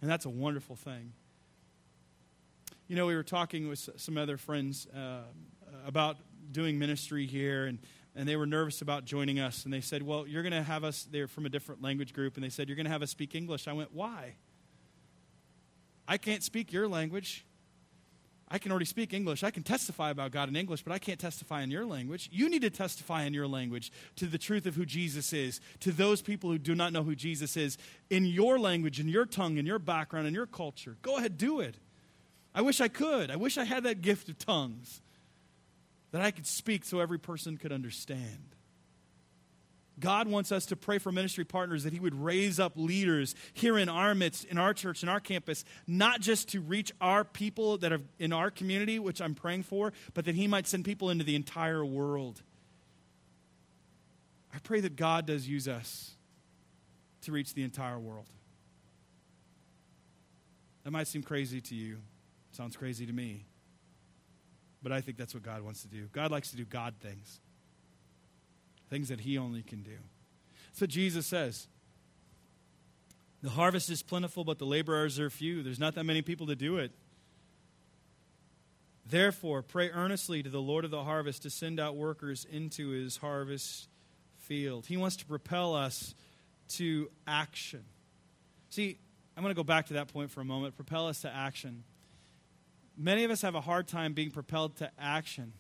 [0.03, 1.13] And that's a wonderful thing.
[2.89, 5.21] You know, we were talking with some other friends uh,
[5.87, 6.17] about
[6.51, 7.79] doing ministry here, and,
[8.17, 9.65] and they were nervous about joining us.
[9.65, 12.37] And they said, Well, you're going to have us, they're from a different language group,
[12.37, 13.69] and they said, You're going to have us speak English.
[13.69, 14.35] I went, Why?
[16.09, 17.45] I can't speak your language.
[18.51, 19.45] I can already speak English.
[19.45, 22.31] I can testify about God in English, but I can't testify in your language.
[22.33, 25.93] You need to testify in your language to the truth of who Jesus is, to
[25.93, 27.77] those people who do not know who Jesus is,
[28.09, 30.97] in your language, in your tongue, in your background, in your culture.
[31.03, 31.77] Go ahead, do it.
[32.55, 33.31] I wish I could.
[33.31, 35.03] I wish I had that gift of tongues
[36.13, 38.57] that I could speak so every person could understand.
[40.01, 43.79] God wants us to pray for ministry partners that He would raise up leaders here
[43.79, 47.79] in our midst, in our church, in our campus, not just to reach our people
[47.79, 51.11] that are in our community, which I'm praying for, but that He might send people
[51.11, 52.43] into the entire world.
[54.55, 56.13] I pray that God does use us
[57.23, 58.27] to reach the entire world.
[60.85, 61.99] That might seem crazy to you.
[62.53, 63.45] Sounds crazy to me.
[64.83, 66.09] But I think that's what God wants to do.
[66.13, 67.41] God likes to do God things
[68.89, 69.99] things that He only can do.
[70.69, 71.69] That's what Jesus says.
[73.43, 75.63] The harvest is plentiful, but the laborers are few.
[75.63, 76.93] There's not that many people to do it.
[79.07, 83.17] Therefore, pray earnestly to the Lord of the harvest to send out workers into his
[83.17, 83.89] harvest
[84.37, 84.87] field.
[84.87, 86.15] He wants to propel us
[86.71, 87.85] to action.
[88.71, 88.99] See,
[89.37, 90.77] I'm going to go back to that point for a moment.
[90.77, 91.85] Propel us to action.
[92.97, 95.53] Many of us have a hard time being propelled to action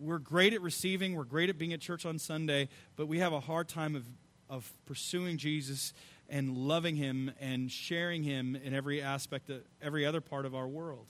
[0.00, 3.32] we're great at receiving, we're great at being at church on Sunday, but we have
[3.32, 4.06] a hard time of,
[4.48, 5.92] of pursuing Jesus
[6.28, 10.66] and loving him and sharing him in every aspect of every other part of our
[10.66, 11.06] world.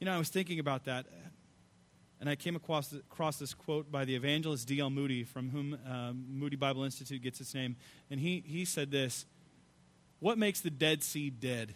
[0.00, 1.06] You know, I was thinking about that,
[2.18, 4.90] and I came across, across this quote by the evangelist D.L.
[4.90, 7.76] Moody, from whom um, Moody Bible Institute gets its name.
[8.10, 9.26] And he, he said this
[10.18, 11.74] What makes the Dead Sea dead?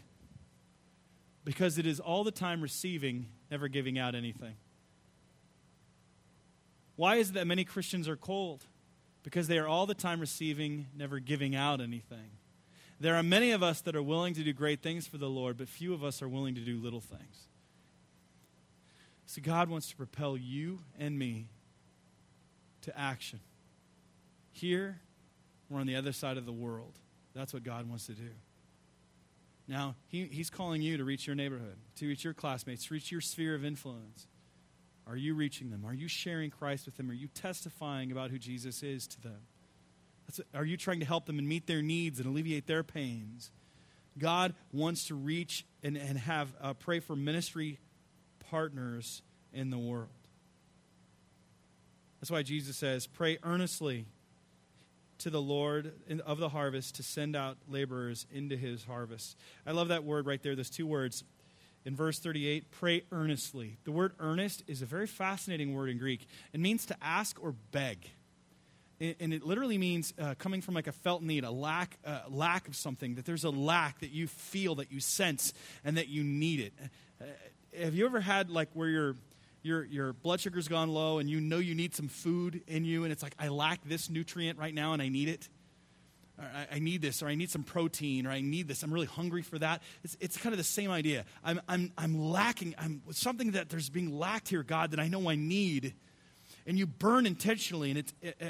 [1.44, 4.54] Because it is all the time receiving, never giving out anything.
[6.96, 8.64] Why is it that many Christians are cold?
[9.22, 12.30] Because they are all the time receiving, never giving out anything.
[13.00, 15.56] There are many of us that are willing to do great things for the Lord,
[15.56, 17.48] but few of us are willing to do little things.
[19.26, 21.48] So God wants to propel you and me
[22.82, 23.40] to action.
[24.52, 25.00] Here
[25.68, 26.98] we're on the other side of the world.
[27.34, 28.30] That's what God wants to do.
[29.66, 33.10] Now, he, He's calling you to reach your neighborhood, to reach your classmates, to reach
[33.10, 34.26] your sphere of influence.
[35.06, 35.84] Are you reaching them?
[35.84, 37.10] Are you sharing Christ with them?
[37.10, 39.40] Are you testifying about who Jesus is to them?
[40.54, 43.50] are you trying to help them and meet their needs and alleviate their pains?
[44.18, 47.78] God wants to reach and, and have uh, pray for ministry
[48.50, 50.08] partners in the world.
[52.20, 54.06] That's why Jesus says, Pray earnestly
[55.18, 55.92] to the Lord
[56.24, 59.36] of the harvest to send out laborers into his harvest.
[59.66, 61.24] I love that word right there, those two words
[61.84, 63.78] in verse 38, pray earnestly.
[63.84, 66.26] The word earnest is a very fascinating word in Greek.
[66.52, 68.10] It means to ask or beg.
[69.00, 72.68] And it literally means uh, coming from like a felt need, a lack, uh, lack
[72.68, 75.52] of something, that there's a lack that you feel, that you sense,
[75.84, 76.72] and that you need it.
[77.20, 77.24] Uh,
[77.82, 79.16] have you ever had like where your,
[79.62, 83.02] your, your blood sugar's gone low and you know you need some food in you,
[83.02, 85.48] and it's like, I lack this nutrient right now and I need it?
[86.38, 88.82] I, I, need this, or I need some protein, or I need this.
[88.82, 89.82] I'm really hungry for that.
[90.02, 91.24] It's, it's kind of the same idea.
[91.44, 95.28] I'm, I'm, I'm lacking, I'm something that there's being lacked here, God, that I know
[95.28, 95.94] I need.
[96.66, 98.46] And you burn intentionally, and it's uh,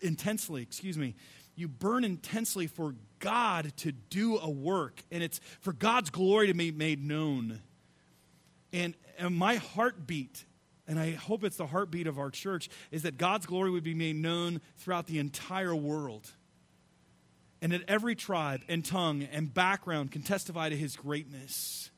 [0.00, 1.16] intensely, excuse me.
[1.56, 6.54] You burn intensely for God to do a work, and it's for God's glory to
[6.54, 7.60] be made known.
[8.72, 10.44] And, and my heartbeat
[10.86, 13.92] and I hope it's the heartbeat of our church, is that God's glory would be
[13.92, 16.32] made known throughout the entire world
[17.60, 21.90] and that every tribe and tongue and background can testify to his greatness.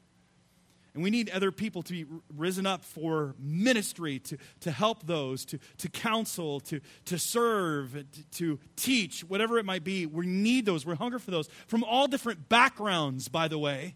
[0.94, 2.05] And we need other people to be
[2.37, 8.23] risen up for ministry, to, to help those, to, to counsel, to, to serve, to,
[8.33, 10.07] to teach, whatever it might be.
[10.07, 10.85] We need those.
[10.85, 13.94] We're hungry for those from all different backgrounds, by the way.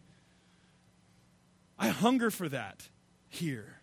[1.76, 2.88] I hunger for that
[3.28, 3.80] here.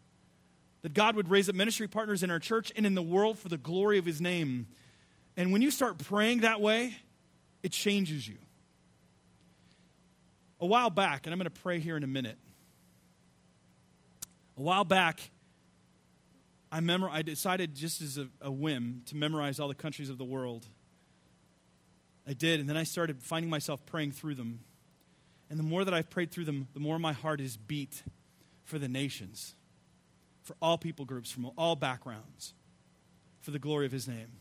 [0.83, 3.49] That God would raise up ministry partners in our church and in the world for
[3.49, 4.67] the glory of his name.
[5.35, 6.95] And when you start praying that way,
[7.63, 8.37] it changes you.
[10.59, 12.37] A while back, and I'm going to pray here in a minute.
[14.57, 15.31] A while back,
[16.71, 16.79] I,
[17.11, 20.67] I decided just as a, a whim to memorize all the countries of the world.
[22.27, 24.59] I did, and then I started finding myself praying through them.
[25.49, 28.03] And the more that I've prayed through them, the more my heart is beat
[28.63, 29.55] for the nations,
[30.43, 32.53] for all people groups, from all backgrounds,
[33.41, 34.39] for the glory of his name.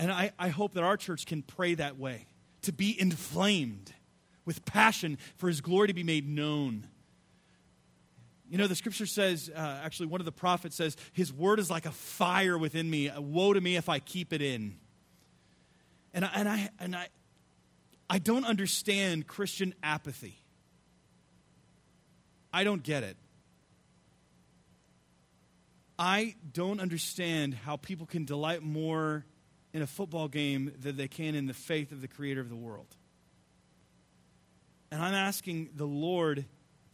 [0.00, 2.24] And I, I hope that our church can pray that way,
[2.62, 3.92] to be inflamed
[4.46, 6.86] with passion for his glory to be made known.
[8.48, 11.70] You know, the scripture says, uh, actually, one of the prophets says, His word is
[11.70, 13.10] like a fire within me.
[13.14, 14.78] Woe to me if I keep it in.
[16.14, 17.08] And I, and I, and I,
[18.08, 20.38] I don't understand Christian apathy.
[22.54, 23.18] I don't get it.
[25.98, 29.26] I don't understand how people can delight more
[29.72, 32.56] in a football game than they can in the faith of the creator of the
[32.56, 32.96] world.
[34.90, 36.44] And I'm asking the Lord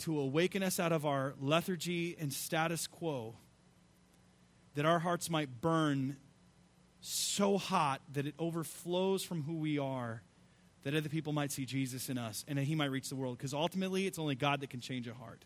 [0.01, 3.35] to awaken us out of our lethargy and status quo,
[4.74, 6.16] that our hearts might burn
[7.01, 10.22] so hot that it overflows from who we are,
[10.83, 13.39] that other people might see Jesus in us and that He might reach the world.
[13.39, 15.45] Because ultimately, it's only God that can change a heart.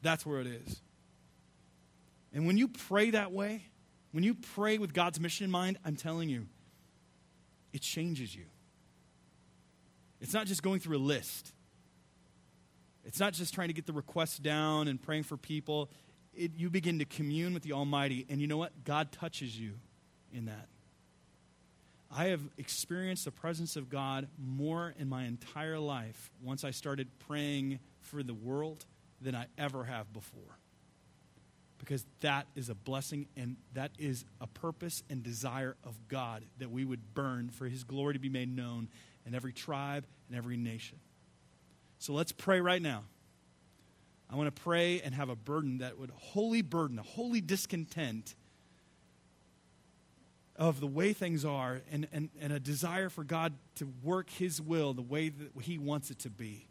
[0.00, 0.80] That's where it is.
[2.32, 3.66] And when you pray that way,
[4.12, 6.46] when you pray with God's mission in mind, I'm telling you,
[7.72, 8.44] it changes you.
[10.20, 11.52] It's not just going through a list.
[13.04, 15.90] It's not just trying to get the requests down and praying for people.
[16.34, 18.84] It, you begin to commune with the Almighty, and you know what?
[18.84, 19.72] God touches you
[20.32, 20.68] in that.
[22.14, 27.08] I have experienced the presence of God more in my entire life once I started
[27.26, 28.84] praying for the world
[29.20, 30.58] than I ever have before.
[31.82, 36.70] Because that is a blessing and that is a purpose and desire of God that
[36.70, 38.88] we would burn for His glory to be made known
[39.26, 41.00] in every tribe and every nation.
[41.98, 43.02] So let's pray right now.
[44.30, 48.36] I want to pray and have a burden that would holy burden, a holy discontent
[50.54, 54.62] of the way things are and, and, and a desire for God to work His
[54.62, 56.68] will the way that He wants it to be.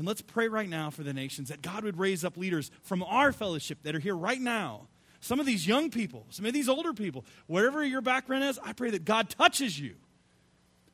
[0.00, 3.02] And let's pray right now for the nations that God would raise up leaders from
[3.02, 4.88] our fellowship that are here right now.
[5.20, 8.72] Some of these young people, some of these older people, wherever your background is, I
[8.72, 9.96] pray that God touches you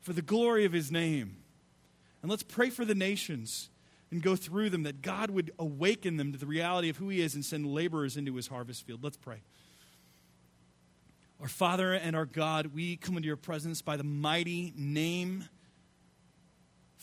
[0.00, 1.36] for the glory of His name.
[2.20, 3.70] And let's pray for the nations
[4.10, 7.20] and go through them that God would awaken them to the reality of who He
[7.20, 9.04] is and send laborers into His harvest field.
[9.04, 9.38] Let's pray.
[11.40, 15.44] Our Father and our God, we come into your presence by the mighty name,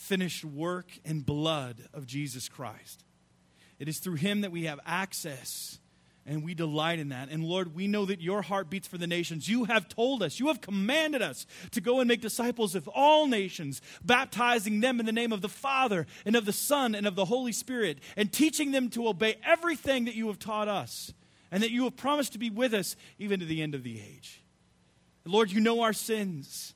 [0.03, 3.03] finished work, and blood of Jesus Christ.
[3.79, 5.79] It is through Him that we have access
[6.25, 7.29] and we delight in that.
[7.29, 9.49] And Lord, we know that your heart beats for the nations.
[9.49, 13.27] You have told us, you have commanded us to go and make disciples of all
[13.27, 17.15] nations, baptizing them in the name of the Father and of the Son and of
[17.15, 21.13] the Holy Spirit, and teaching them to obey everything that you have taught us,
[21.51, 23.99] and that you have promised to be with us even to the end of the
[23.99, 24.41] age.
[25.25, 26.73] Lord, you know our sins.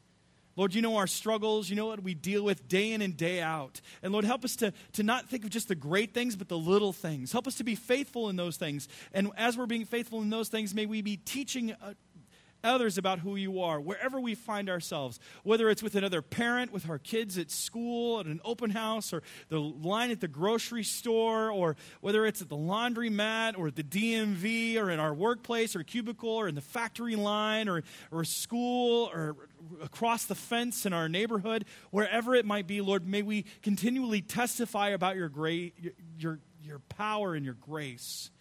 [0.57, 1.69] Lord, you know our struggles.
[1.69, 3.79] You know what we deal with day in and day out.
[4.01, 6.57] And Lord, help us to, to not think of just the great things, but the
[6.57, 7.31] little things.
[7.31, 8.89] Help us to be faithful in those things.
[9.13, 11.93] And as we're being faithful in those things, may we be teaching uh,
[12.63, 16.89] others about who you are, wherever we find ourselves, whether it's with another parent, with
[16.89, 21.51] our kids at school, at an open house, or the line at the grocery store,
[21.51, 25.83] or whether it's at the laundromat, or at the DMV, or in our workplace, or
[25.83, 29.35] cubicle, or in the factory line, or, or school, or
[29.81, 34.89] across the fence in our neighborhood, wherever it might be, Lord, may we continually testify
[34.89, 35.73] about your, great,
[36.17, 38.31] your, your power and your grace.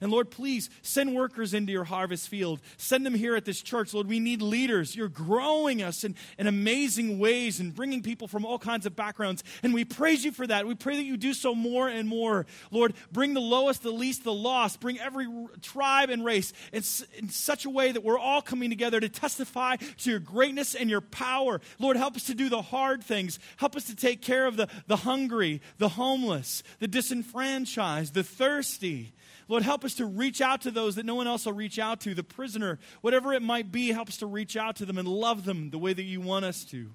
[0.00, 2.60] And Lord, please send workers into your harvest field.
[2.76, 3.94] Send them here at this church.
[3.94, 4.94] Lord, we need leaders.
[4.94, 9.44] You're growing us in, in amazing ways and bringing people from all kinds of backgrounds.
[9.62, 10.66] And we praise you for that.
[10.66, 12.46] We pray that you do so more and more.
[12.70, 14.80] Lord, bring the lowest, the least, the lost.
[14.80, 15.26] Bring every
[15.62, 16.82] tribe and race in,
[17.18, 20.90] in such a way that we're all coming together to testify to your greatness and
[20.90, 21.60] your power.
[21.78, 23.38] Lord, help us to do the hard things.
[23.56, 29.12] Help us to take care of the, the hungry, the homeless, the disenfranchised, the thirsty.
[29.48, 32.00] Lord, help us to reach out to those that no one else will reach out
[32.00, 35.44] to, the prisoner, whatever it might be, helps to reach out to them and love
[35.44, 36.90] them the way that you want us to.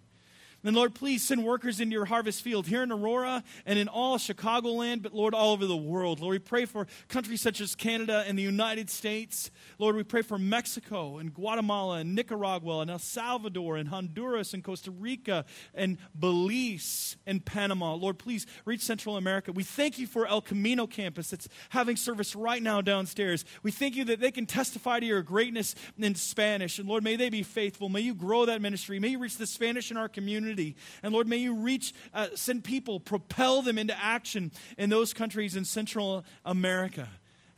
[0.62, 4.18] Then, Lord, please send workers into your harvest field here in Aurora and in all
[4.18, 6.20] Chicagoland, but Lord, all over the world.
[6.20, 9.52] Lord, we pray for countries such as Canada and the United States.
[9.78, 14.62] Lord, we pray for Mexico and Guatemala and Nicaragua and El Salvador and Honduras and
[14.62, 17.94] Costa Rica and Belize and Panama.
[17.94, 19.54] Lord, please reach Central America.
[19.54, 23.46] We thank you for El Camino campus that's having service right now downstairs.
[23.64, 26.80] We thank you that they can testify to your greatness in Spanish.
[26.80, 27.88] And Lord, may they be faithful.
[27.88, 29.00] May you grow that ministry.
[29.00, 30.49] May you reach the Spanish in our community
[31.04, 35.56] And Lord, may you reach, uh, send people, propel them into action in those countries
[35.56, 37.10] in Central America.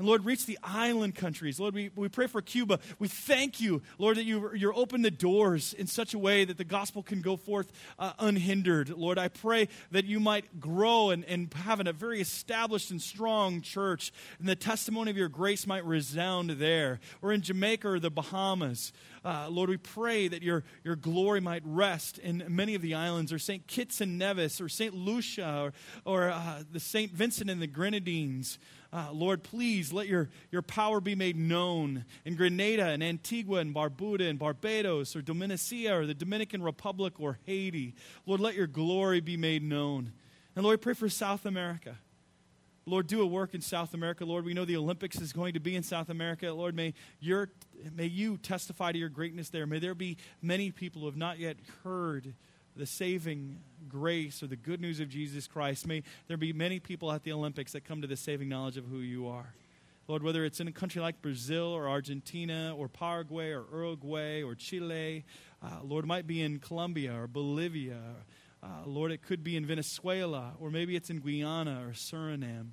[0.01, 1.59] And Lord, reach the island countries.
[1.59, 2.79] Lord, we, we pray for Cuba.
[2.97, 6.57] We thank you, Lord, that you, you're open the doors in such a way that
[6.57, 8.89] the gospel can go forth uh, unhindered.
[8.89, 13.61] Lord, I pray that you might grow and, and have a very established and strong
[13.61, 16.99] church, and the testimony of your grace might resound there.
[17.21, 18.93] Or in Jamaica or the Bahamas.
[19.23, 23.31] Uh, Lord, we pray that your, your glory might rest in many of the islands,
[23.31, 23.67] or St.
[23.67, 24.95] Kitts and Nevis, or St.
[24.95, 25.71] Lucia,
[26.05, 27.11] or, or uh, the St.
[27.11, 28.57] Vincent and the Grenadines.
[28.93, 33.73] Uh, Lord, please let your, your power be made known in Grenada and Antigua and
[33.73, 37.95] Barbuda and Barbados or Dominica or the Dominican Republic or Haiti.
[38.25, 40.11] Lord, let your glory be made known.
[40.55, 41.95] And Lord, pray for South America.
[42.85, 44.25] Lord, do a work in South America.
[44.25, 46.51] Lord, we know the Olympics is going to be in South America.
[46.51, 47.49] Lord, may, your,
[47.95, 49.65] may you testify to your greatness there.
[49.65, 52.33] May there be many people who have not yet heard
[52.75, 55.87] the saving grace or the good news of Jesus Christ.
[55.87, 58.85] May there be many people at the Olympics that come to the saving knowledge of
[58.85, 59.53] who you are.
[60.07, 64.55] Lord, whether it's in a country like Brazil or Argentina or Paraguay or Uruguay or
[64.55, 65.23] Chile,
[65.63, 67.99] uh, Lord, it might be in Colombia or Bolivia.
[68.63, 72.71] Uh, Lord, it could be in Venezuela or maybe it's in Guyana or Suriname.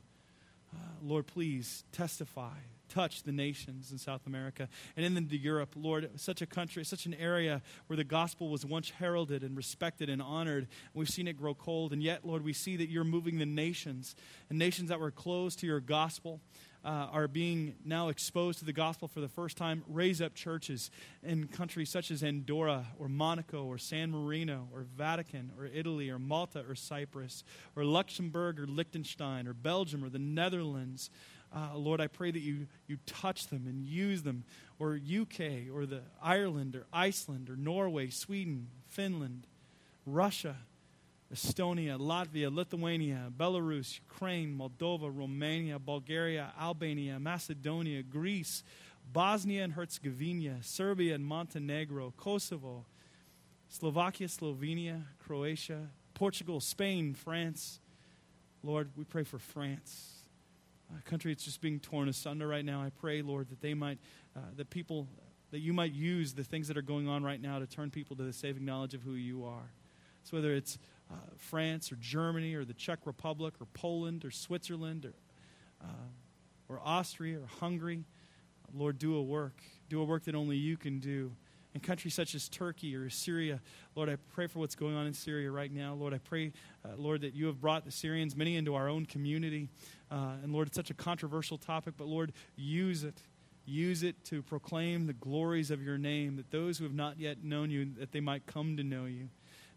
[0.75, 2.59] Uh, Lord, please testify
[2.99, 5.75] touch the nations in South America and in the Europe.
[5.77, 10.11] Lord, such a country, such an area where the gospel was once heralded and respected
[10.11, 10.67] and honored.
[10.95, 14.17] We've seen it grow cold, and yet, Lord, we see that you're moving the nations,
[14.51, 16.41] and nations that were closed to your gospel.
[16.85, 20.93] Uh, are being now exposed to the gospel for the first time, raise up churches
[21.25, 26.21] in countries such as Andorra or Monaco or San Marino or Vatican or Italy or
[26.21, 27.43] Malta or Cyprus
[27.75, 31.11] or Luxembourg or Liechtenstein or Belgium or the Netherlands
[31.55, 34.45] uh, Lord, I pray that you, you touch them and use them,
[34.79, 39.47] or UK, or the Ireland, or Iceland, or Norway, Sweden, Finland,
[40.05, 40.57] Russia,
[41.33, 48.63] Estonia, Latvia, Lithuania, Belarus, Ukraine, Moldova, Romania, Bulgaria, Albania, Macedonia, Greece,
[49.11, 52.85] Bosnia and Herzegovina, Serbia and Montenegro, Kosovo,
[53.69, 57.81] Slovakia, Slovenia, Croatia, Portugal, Spain, France.
[58.63, 60.18] Lord, we pray for France
[61.05, 62.83] country that's just being torn asunder right now.
[62.83, 63.99] I pray, Lord, that they might,
[64.37, 65.07] uh, that people,
[65.51, 68.17] that you might use the things that are going on right now to turn people
[68.17, 69.73] to the saving knowledge of who you are.
[70.25, 70.79] So whether it's
[71.11, 75.15] uh, France or Germany or the Czech Republic or Poland or Switzerland or,
[75.83, 76.09] uh,
[76.69, 78.05] or Austria or Hungary,
[78.75, 79.63] Lord, do a work.
[79.89, 81.33] Do a work that only you can do
[81.75, 83.61] in countries such as Turkey or Syria.
[83.95, 85.95] Lord, I pray for what's going on in Syria right now.
[85.95, 86.53] Lord, I pray,
[86.85, 89.69] uh, Lord, that you have brought the Syrians, many into our own community.
[90.11, 93.21] Uh, and Lord, it's such a controversial topic, but Lord, use it.
[93.67, 97.45] Use it to proclaim the glories of your name, that those who have not yet
[97.45, 99.29] known you, that they might come to know you.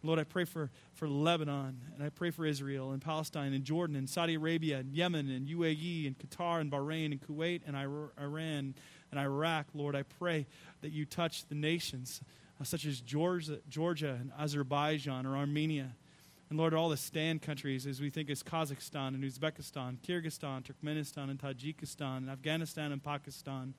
[0.04, 3.96] Lord, I pray for, for Lebanon, and I pray for Israel, and Palestine, and Jordan,
[3.96, 8.74] and Saudi Arabia, and Yemen, and UAE, and Qatar, and Bahrain, and Kuwait, and Iran,
[9.12, 9.68] and Iraq.
[9.74, 10.48] Lord, I pray
[10.82, 12.22] that you touch the nations
[12.60, 15.96] uh, such as Georgia, Georgia, and Azerbaijan, or Armenia.
[16.50, 21.30] And Lord, all the stand countries, as we think is Kazakhstan and Uzbekistan, Kyrgyzstan, Turkmenistan,
[21.30, 23.74] and Tajikistan, and Afghanistan and Pakistan,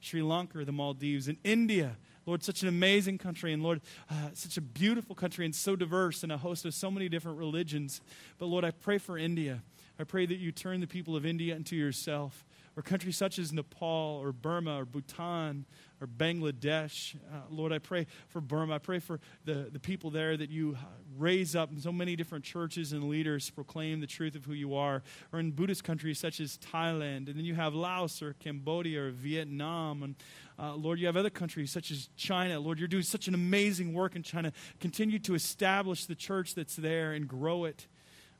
[0.00, 1.96] Sri Lanka, the Maldives, and India.
[2.26, 3.80] Lord, such an amazing country, and Lord,
[4.10, 7.38] uh, such a beautiful country, and so diverse, and a host of so many different
[7.38, 8.02] religions.
[8.36, 9.62] But Lord, I pray for India.
[9.98, 12.44] I pray that you turn the people of India into yourself
[12.78, 15.66] or countries such as Nepal or Burma or Bhutan
[16.00, 17.16] or Bangladesh.
[17.16, 18.76] Uh, Lord, I pray for Burma.
[18.76, 20.78] I pray for the, the people there that you
[21.16, 25.02] raise up so many different churches and leaders proclaim the truth of who you are.
[25.32, 27.26] Or in Buddhist countries such as Thailand.
[27.26, 30.04] And then you have Laos or Cambodia or Vietnam.
[30.04, 30.14] And
[30.56, 32.60] uh, Lord, you have other countries such as China.
[32.60, 34.52] Lord, you're doing such an amazing work in China.
[34.78, 37.88] Continue to establish the church that's there and grow it.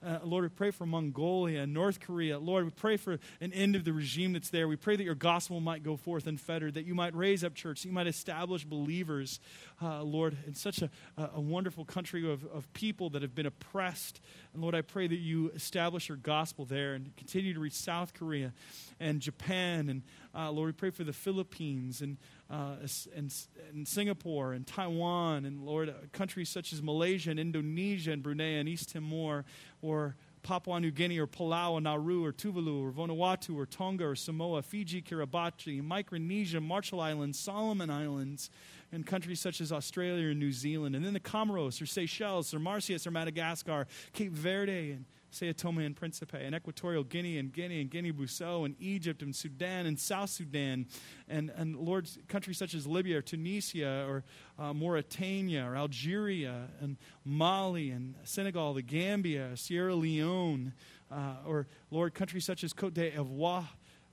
[0.05, 2.39] Uh, Lord, we pray for Mongolia and North Korea.
[2.39, 4.69] Lord, we pray for an end of the regime that's there.
[4.69, 7.85] We pray that your gospel might go forth unfettered, that you might raise up church,
[7.85, 9.41] you might establish believers,
[9.83, 14.21] uh, Lord, in such a, a wonderful country of, of people that have been oppressed.
[14.53, 18.15] And Lord, I pray that you establish your gospel there and continue to reach South
[18.15, 18.53] Korea
[19.01, 19.89] and Japan.
[19.89, 22.19] And uh, Lord, we pray for the Philippines and
[22.51, 22.77] uh,
[23.15, 23.35] and,
[23.71, 28.59] and, Singapore and Taiwan and Lord, uh, countries such as Malaysia and Indonesia and Brunei
[28.59, 29.45] and East Timor
[29.83, 34.17] or Papua New Guinea or Palau or Nauru or Tuvalu or Vanuatu or Tonga or
[34.17, 38.49] Samoa, Fiji, Kiribati, Micronesia, Marshall Islands, Solomon Islands,
[38.93, 42.59] and countries such as Australia and New Zealand, and then the Comoros or Seychelles or
[42.59, 47.81] Mauritius or Madagascar, Cape Verde and Sao Tome and Principe, and Equatorial Guinea and Guinea
[47.81, 50.87] and Guinea-Bissau and Egypt and Sudan and South Sudan,
[51.29, 54.25] and, and Lord, countries such as Libya or Tunisia or
[54.59, 60.73] uh, Mauritania or Algeria and Mali and Senegal, the Gambia, Sierra Leone,
[61.11, 63.69] uh, or Lord, countries such as Cote d'Ivoire,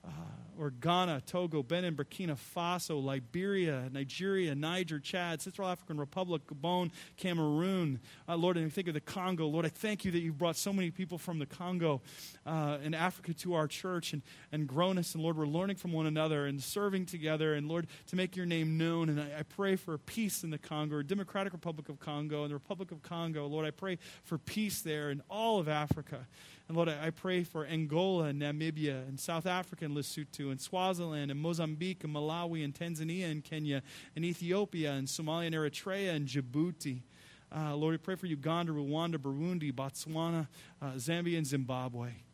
[0.05, 0.11] uh,
[0.59, 7.99] or Ghana, Togo, Benin, Burkina Faso, Liberia, Nigeria, Niger, Chad, Central African Republic, Gabon, Cameroon.
[8.27, 9.47] Uh, Lord, and I think of the Congo.
[9.47, 12.01] Lord, I thank you that you've brought so many people from the Congo
[12.45, 15.13] uh, and Africa to our church and, and grown us.
[15.13, 17.53] And Lord, we're learning from one another and serving together.
[17.53, 19.09] And Lord, to make your name known.
[19.09, 22.55] And I, I pray for peace in the Congo, Democratic Republic of Congo, and the
[22.55, 23.45] Republic of Congo.
[23.47, 26.27] Lord, I pray for peace there in all of Africa.
[26.67, 31.29] And Lord, I pray for Angola and Namibia and South Africa and Lesotho and Swaziland
[31.29, 33.83] and Mozambique and Malawi and Tanzania and Kenya
[34.15, 37.03] and Ethiopia and Somalia and Eritrea and Djibouti.
[37.55, 40.47] Uh, Lord, we pray for Uganda, Rwanda, Burundi, Botswana,
[40.81, 42.24] uh, Zambia, and Zimbabwe.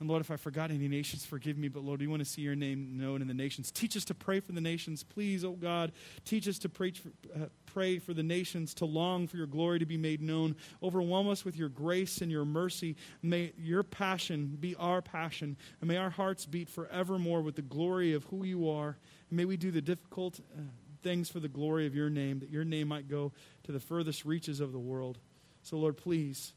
[0.00, 1.66] And Lord, if I forgot any nations, forgive me.
[1.66, 3.72] But Lord, we want to see your name known in the nations.
[3.72, 5.02] Teach us to pray for the nations.
[5.02, 5.90] Please, oh God,
[6.24, 9.80] teach us to pray for, uh, pray for the nations, to long for your glory
[9.80, 10.54] to be made known.
[10.82, 12.96] Overwhelm us with your grace and your mercy.
[13.22, 15.56] May your passion be our passion.
[15.80, 18.96] And may our hearts beat forevermore with the glory of who you are.
[19.30, 20.62] And may we do the difficult uh,
[21.02, 23.32] things for the glory of your name, that your name might go
[23.64, 25.18] to the furthest reaches of the world.
[25.62, 26.52] So, Lord, please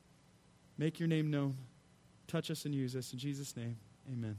[0.78, 1.58] make your name known
[2.32, 3.12] touch us and use us.
[3.12, 3.78] In Jesus' name,
[4.12, 4.38] amen.